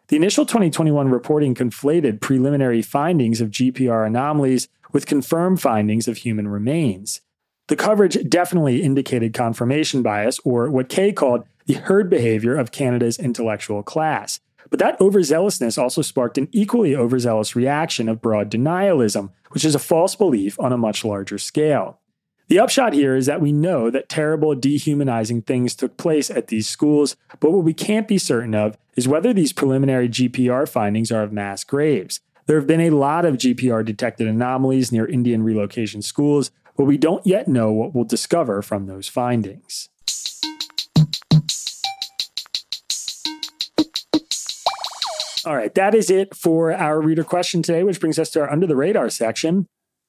The 0.08 0.16
initial 0.16 0.46
2021 0.46 1.10
reporting 1.10 1.54
conflated 1.54 2.20
preliminary 2.20 2.80
findings 2.80 3.42
of 3.42 3.50
GPR 3.50 4.06
anomalies 4.06 4.68
with 4.92 5.06
confirmed 5.06 5.60
findings 5.60 6.08
of 6.08 6.18
human 6.18 6.48
remains. 6.48 7.20
The 7.68 7.76
coverage 7.76 8.28
definitely 8.28 8.82
indicated 8.82 9.34
confirmation 9.34 10.02
bias, 10.02 10.40
or 10.44 10.70
what 10.70 10.88
Kay 10.88 11.12
called 11.12 11.44
the 11.66 11.74
herd 11.74 12.08
behavior 12.08 12.56
of 12.56 12.72
Canada's 12.72 13.18
intellectual 13.18 13.82
class. 13.82 14.40
But 14.70 14.78
that 14.80 14.98
overzealousness 14.98 15.80
also 15.80 16.02
sparked 16.02 16.38
an 16.38 16.48
equally 16.52 16.96
overzealous 16.96 17.54
reaction 17.54 18.08
of 18.08 18.22
broad 18.22 18.50
denialism, 18.50 19.30
which 19.50 19.64
is 19.64 19.74
a 19.74 19.78
false 19.78 20.14
belief 20.14 20.58
on 20.60 20.72
a 20.72 20.78
much 20.78 21.04
larger 21.04 21.38
scale. 21.38 22.00
The 22.48 22.58
upshot 22.58 22.94
here 22.94 23.14
is 23.14 23.26
that 23.26 23.42
we 23.42 23.52
know 23.52 23.90
that 23.90 24.08
terrible, 24.08 24.54
dehumanizing 24.54 25.42
things 25.42 25.74
took 25.74 25.98
place 25.98 26.30
at 26.30 26.46
these 26.46 26.66
schools, 26.66 27.14
but 27.40 27.50
what 27.50 27.64
we 27.64 27.74
can't 27.74 28.08
be 28.08 28.16
certain 28.16 28.54
of 28.54 28.78
is 28.96 29.06
whether 29.06 29.34
these 29.34 29.52
preliminary 29.52 30.08
GPR 30.08 30.66
findings 30.66 31.12
are 31.12 31.22
of 31.22 31.32
mass 31.32 31.62
graves. 31.62 32.20
There 32.48 32.56
have 32.56 32.66
been 32.66 32.80
a 32.80 32.88
lot 32.88 33.26
of 33.26 33.34
GPR 33.34 33.84
detected 33.84 34.26
anomalies 34.26 34.90
near 34.90 35.04
Indian 35.04 35.42
relocation 35.42 36.00
schools, 36.00 36.50
but 36.78 36.84
we 36.84 36.96
don't 36.96 37.26
yet 37.26 37.46
know 37.46 37.70
what 37.70 37.94
we'll 37.94 38.04
discover 38.04 38.62
from 38.62 38.86
those 38.86 39.06
findings. 39.06 39.90
All 45.44 45.56
right, 45.56 45.74
that 45.74 45.94
is 45.94 46.08
it 46.08 46.34
for 46.34 46.72
our 46.72 47.02
reader 47.02 47.22
question 47.22 47.60
today, 47.60 47.82
which 47.82 48.00
brings 48.00 48.18
us 48.18 48.30
to 48.30 48.40
our 48.40 48.50
under 48.50 48.66
the 48.66 48.76
radar 48.76 49.10
section. 49.10 49.66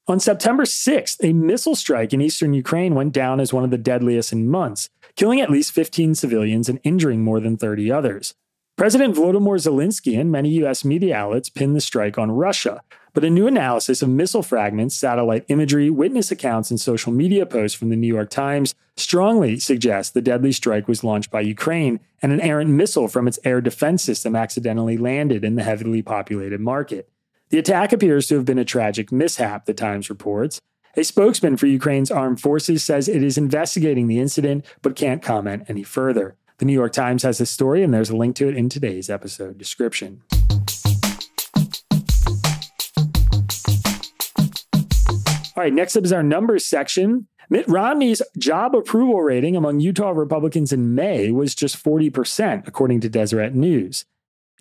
On 0.08 0.18
September 0.18 0.64
6th, 0.64 1.18
a 1.22 1.34
missile 1.34 1.76
strike 1.76 2.14
in 2.14 2.22
eastern 2.22 2.54
Ukraine 2.54 2.96
went 2.96 3.12
down 3.12 3.42
as 3.42 3.52
one 3.52 3.66
of 3.66 3.70
the 3.70 3.78
deadliest 3.78 4.32
in 4.32 4.48
months, 4.48 4.90
killing 5.18 5.42
at 5.42 5.52
least 5.52 5.74
15 5.74 6.16
civilians 6.16 6.70
and 6.70 6.80
injuring 6.86 7.22
more 7.22 7.42
than 7.42 7.58
30 7.58 7.92
others. 7.92 8.34
President 8.80 9.14
Volodymyr 9.14 9.60
Zelensky 9.60 10.18
and 10.18 10.32
many 10.32 10.52
U.S. 10.52 10.86
media 10.86 11.14
outlets 11.14 11.50
pinned 11.50 11.76
the 11.76 11.82
strike 11.82 12.18
on 12.18 12.32
Russia, 12.32 12.82
but 13.14 13.26
a 13.26 13.30
new 13.30 13.46
analysis 13.46 14.02
of 14.02 14.08
missile 14.08 14.42
fragments, 14.42 14.96
satellite 14.96 15.44
imagery, 15.50 15.90
witness 15.90 16.32
accounts, 16.32 16.70
and 16.72 16.80
social 16.80 17.12
media 17.12 17.46
posts 17.46 17.78
from 17.78 17.90
the 17.90 17.98
New 17.98 18.08
York 18.08 18.30
Times 18.30 18.74
strongly 18.96 19.60
suggests 19.60 20.14
the 20.14 20.22
deadly 20.22 20.54
strike 20.54 20.88
was 20.88 21.04
launched 21.04 21.30
by 21.30 21.42
Ukraine 21.42 22.00
and 22.22 22.32
an 22.32 22.40
errant 22.40 22.70
missile 22.70 23.10
from 23.10 23.28
its 23.28 23.38
air 23.44 23.60
defense 23.60 24.02
system 24.02 24.34
accidentally 24.34 24.98
landed 24.98 25.44
in 25.44 25.56
the 25.56 25.64
heavily 25.64 26.02
populated 26.02 26.62
market. 26.62 27.10
The 27.50 27.60
attack 27.60 27.92
appears 27.92 28.28
to 28.28 28.36
have 28.36 28.46
been 28.46 28.58
a 28.58 28.64
tragic 28.64 29.12
mishap, 29.12 29.66
the 29.66 29.74
Times 29.74 30.10
reports. 30.10 30.62
A 30.96 31.04
spokesman 31.04 31.58
for 31.58 31.68
Ukraine's 31.68 32.12
armed 32.12 32.40
forces 32.40 32.82
says 32.82 33.10
it 33.10 33.24
is 33.24 33.38
investigating 33.38 34.08
the 34.08 34.20
incident 34.20 34.66
but 34.82 34.96
can't 34.96 35.22
comment 35.22 35.66
any 35.68 35.84
further. 35.84 36.38
The 36.60 36.66
New 36.66 36.74
York 36.74 36.92
Times 36.92 37.24
has 37.24 37.38
this 37.38 37.50
story, 37.50 37.84
and 37.84 37.94
there's 37.94 38.10
a 38.10 38.18
link 38.18 38.36
to 38.36 38.50
it 38.50 38.58
in 38.58 38.68
today's 38.68 39.10
episode 39.10 39.58
description. 39.58 40.24
All 45.56 45.64
right, 45.64 45.74
next 45.74 45.96
up 45.96 46.04
is 46.04 46.12
our 46.12 46.22
numbers 46.22 46.66
section. 46.66 47.30
Mitt 47.50 47.66
Romney's 47.70 48.22
job 48.38 48.76
approval 48.76 49.22
rating 49.22 49.56
among 49.56 49.80
Utah 49.80 50.10
Republicans 50.10 50.74
in 50.74 50.94
May 50.94 51.32
was 51.32 51.56
just 51.56 51.82
40%, 51.82 52.68
according 52.68 53.00
to 53.02 53.10
Deseret 53.10 53.56
News. 53.56 54.04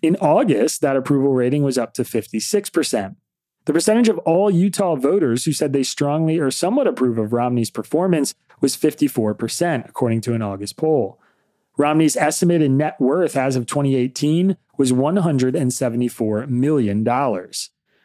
In 0.01 0.15
August, 0.21 0.79
that 0.79 0.95
approval 0.95 1.33
rating 1.33 1.63
was 1.63 1.77
up 1.77 1.93
to 1.95 2.03
56%. 2.03 3.17
The 3.65 3.73
percentage 3.73 4.07
of 4.07 4.17
all 4.19 4.49
Utah 4.49 4.95
voters 4.95 5.43
who 5.43 5.51
said 5.51 5.73
they 5.73 5.83
strongly 5.83 6.39
or 6.39 6.49
somewhat 6.49 6.87
approve 6.87 7.17
of 7.17 7.33
Romney's 7.33 7.69
performance 7.69 8.33
was 8.61 8.77
54%, 8.77 9.89
according 9.89 10.21
to 10.21 10.33
an 10.33 10.41
August 10.41 10.77
poll. 10.77 11.19
Romney's 11.79 12.17
estimated 12.17 12.71
net 12.71 12.99
worth 12.99 13.37
as 13.37 13.55
of 13.55 13.65
2018 13.65 14.57
was 14.77 14.91
$174 14.91 16.49
million. 16.49 17.07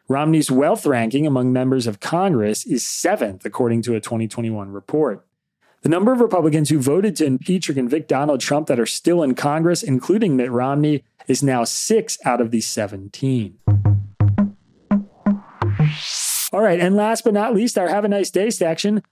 Romney's 0.07 0.49
wealth 0.49 0.87
ranking 0.87 1.27
among 1.27 1.53
members 1.53 1.89
of 1.89 1.99
Congress 1.99 2.65
is 2.65 2.87
seventh, 2.87 3.45
according 3.45 3.83
to 3.83 3.97
a 3.97 4.01
2021 4.01 4.71
report. 4.71 5.27
The 5.83 5.89
number 5.89 6.13
of 6.13 6.21
Republicans 6.21 6.71
who 6.71 6.79
voted 6.79 7.17
to 7.17 7.27
impeach 7.27 7.69
or 7.69 7.75
convict 7.75 8.09
Donald 8.09 8.41
Trump 8.41 8.69
that 8.69 8.79
are 8.79 8.87
still 8.87 9.25
in 9.25 9.35
Congress, 9.35 9.83
including 9.83 10.37
Mitt 10.37 10.53
Romney, 10.53 11.03
is 11.27 11.43
now 11.43 11.65
six 11.65 12.17
out 12.25 12.41
of 12.41 12.53
the 12.53 12.61
17. 12.61 13.59
All 16.53 16.61
right, 16.61 16.79
and 16.79 16.95
last 16.95 17.25
but 17.25 17.35
not 17.35 17.53
least, 17.53 17.77
our 17.77 17.89
Have 17.89 18.05
a 18.05 18.09
Nice 18.09 18.31
Day 18.31 18.51
section. 18.51 19.03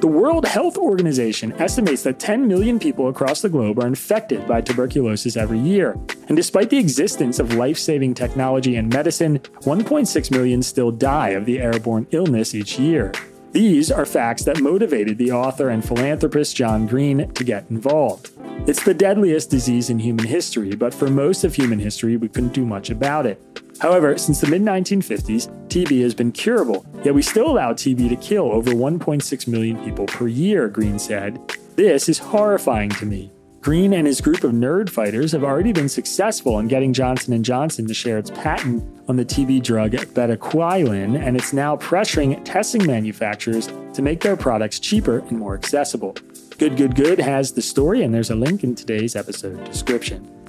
The 0.00 0.06
World 0.06 0.46
Health 0.46 0.78
Organization 0.78 1.52
estimates 1.60 2.04
that 2.04 2.18
10 2.18 2.48
million 2.48 2.78
people 2.78 3.08
across 3.08 3.42
the 3.42 3.50
globe 3.50 3.78
are 3.78 3.86
infected 3.86 4.48
by 4.48 4.62
tuberculosis 4.62 5.36
every 5.36 5.58
year. 5.58 5.92
And 6.28 6.38
despite 6.38 6.70
the 6.70 6.78
existence 6.78 7.38
of 7.38 7.56
life 7.56 7.76
saving 7.76 8.14
technology 8.14 8.76
and 8.76 8.90
medicine, 8.90 9.40
1.6 9.40 10.30
million 10.30 10.62
still 10.62 10.90
die 10.90 11.30
of 11.30 11.44
the 11.44 11.60
airborne 11.60 12.06
illness 12.12 12.54
each 12.54 12.78
year. 12.78 13.12
These 13.52 13.92
are 13.92 14.06
facts 14.06 14.42
that 14.44 14.62
motivated 14.62 15.18
the 15.18 15.32
author 15.32 15.68
and 15.68 15.84
philanthropist 15.84 16.56
John 16.56 16.86
Green 16.86 17.30
to 17.34 17.44
get 17.44 17.68
involved. 17.68 18.30
It's 18.66 18.82
the 18.82 18.94
deadliest 18.94 19.50
disease 19.50 19.90
in 19.90 19.98
human 19.98 20.24
history, 20.24 20.74
but 20.76 20.94
for 20.94 21.08
most 21.08 21.44
of 21.44 21.54
human 21.54 21.78
history, 21.78 22.16
we 22.16 22.28
couldn't 22.28 22.54
do 22.54 22.64
much 22.64 22.88
about 22.88 23.26
it. 23.26 23.38
However, 23.80 24.18
since 24.18 24.40
the 24.40 24.46
mid 24.46 24.62
1950s, 24.62 25.48
TB 25.68 26.02
has 26.02 26.14
been 26.14 26.32
curable, 26.32 26.84
yet 27.04 27.14
we 27.14 27.22
still 27.22 27.50
allow 27.50 27.72
TB 27.72 28.08
to 28.10 28.16
kill 28.16 28.52
over 28.52 28.72
1.6 28.72 29.48
million 29.48 29.82
people 29.82 30.06
per 30.06 30.28
year, 30.28 30.68
Green 30.68 30.98
said. 30.98 31.40
This 31.76 32.08
is 32.08 32.18
horrifying 32.18 32.90
to 32.90 33.06
me. 33.06 33.30
Green 33.62 33.92
and 33.92 34.06
his 34.06 34.22
group 34.22 34.42
of 34.42 34.52
nerd 34.52 34.88
fighters 34.88 35.32
have 35.32 35.44
already 35.44 35.72
been 35.72 35.88
successful 35.88 36.58
in 36.58 36.68
getting 36.68 36.94
Johnson 36.94 37.42
& 37.42 37.44
Johnson 37.44 37.86
to 37.86 37.92
share 37.92 38.16
its 38.16 38.30
patent 38.30 38.82
on 39.08 39.16
the 39.16 39.24
TB 39.24 39.62
drug 39.62 39.92
bedaquiline, 39.92 41.18
and 41.18 41.36
it's 41.36 41.52
now 41.52 41.76
pressuring 41.76 42.42
testing 42.44 42.86
manufacturers 42.86 43.68
to 43.92 44.02
make 44.02 44.20
their 44.20 44.36
products 44.36 44.78
cheaper 44.78 45.18
and 45.18 45.32
more 45.32 45.54
accessible. 45.54 46.16
Good 46.58 46.76
Good 46.76 46.94
Good 46.94 47.18
has 47.18 47.52
the 47.52 47.62
story, 47.62 48.02
and 48.02 48.14
there's 48.14 48.30
a 48.30 48.34
link 48.34 48.64
in 48.64 48.74
today's 48.74 49.14
episode 49.14 49.62
description. 49.64 50.39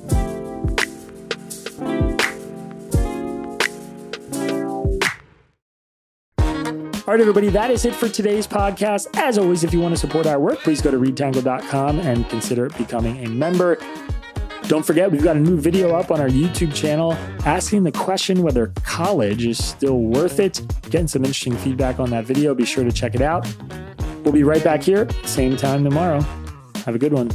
All 7.11 7.17
right, 7.17 7.21
everybody, 7.21 7.49
that 7.49 7.69
is 7.69 7.83
it 7.83 7.93
for 7.93 8.07
today's 8.07 8.47
podcast. 8.47 9.07
As 9.17 9.37
always, 9.37 9.65
if 9.65 9.73
you 9.73 9.81
want 9.81 9.93
to 9.93 9.99
support 9.99 10.25
our 10.25 10.39
work, 10.39 10.59
please 10.59 10.81
go 10.81 10.91
to 10.91 10.97
readtangle.com 10.97 11.99
and 11.99 12.29
consider 12.29 12.69
becoming 12.69 13.25
a 13.25 13.29
member. 13.29 13.77
Don't 14.69 14.85
forget, 14.85 15.11
we've 15.11 15.21
got 15.21 15.35
a 15.35 15.39
new 15.41 15.57
video 15.57 15.93
up 15.93 16.09
on 16.09 16.21
our 16.21 16.29
YouTube 16.29 16.73
channel 16.73 17.11
asking 17.45 17.83
the 17.83 17.91
question 17.91 18.41
whether 18.41 18.67
college 18.85 19.45
is 19.45 19.61
still 19.61 19.99
worth 19.99 20.39
it. 20.39 20.61
Getting 20.83 21.09
some 21.09 21.25
interesting 21.25 21.57
feedback 21.57 21.99
on 21.99 22.09
that 22.11 22.23
video. 22.23 22.55
Be 22.55 22.63
sure 22.63 22.85
to 22.85 22.93
check 22.93 23.13
it 23.13 23.21
out. 23.21 23.45
We'll 24.23 24.31
be 24.31 24.45
right 24.45 24.63
back 24.63 24.81
here, 24.81 25.05
same 25.25 25.57
time 25.57 25.83
tomorrow. 25.83 26.21
Have 26.85 26.95
a 26.95 26.97
good 26.97 27.11
one. 27.11 27.29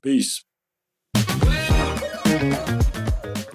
Peace. 0.00 0.44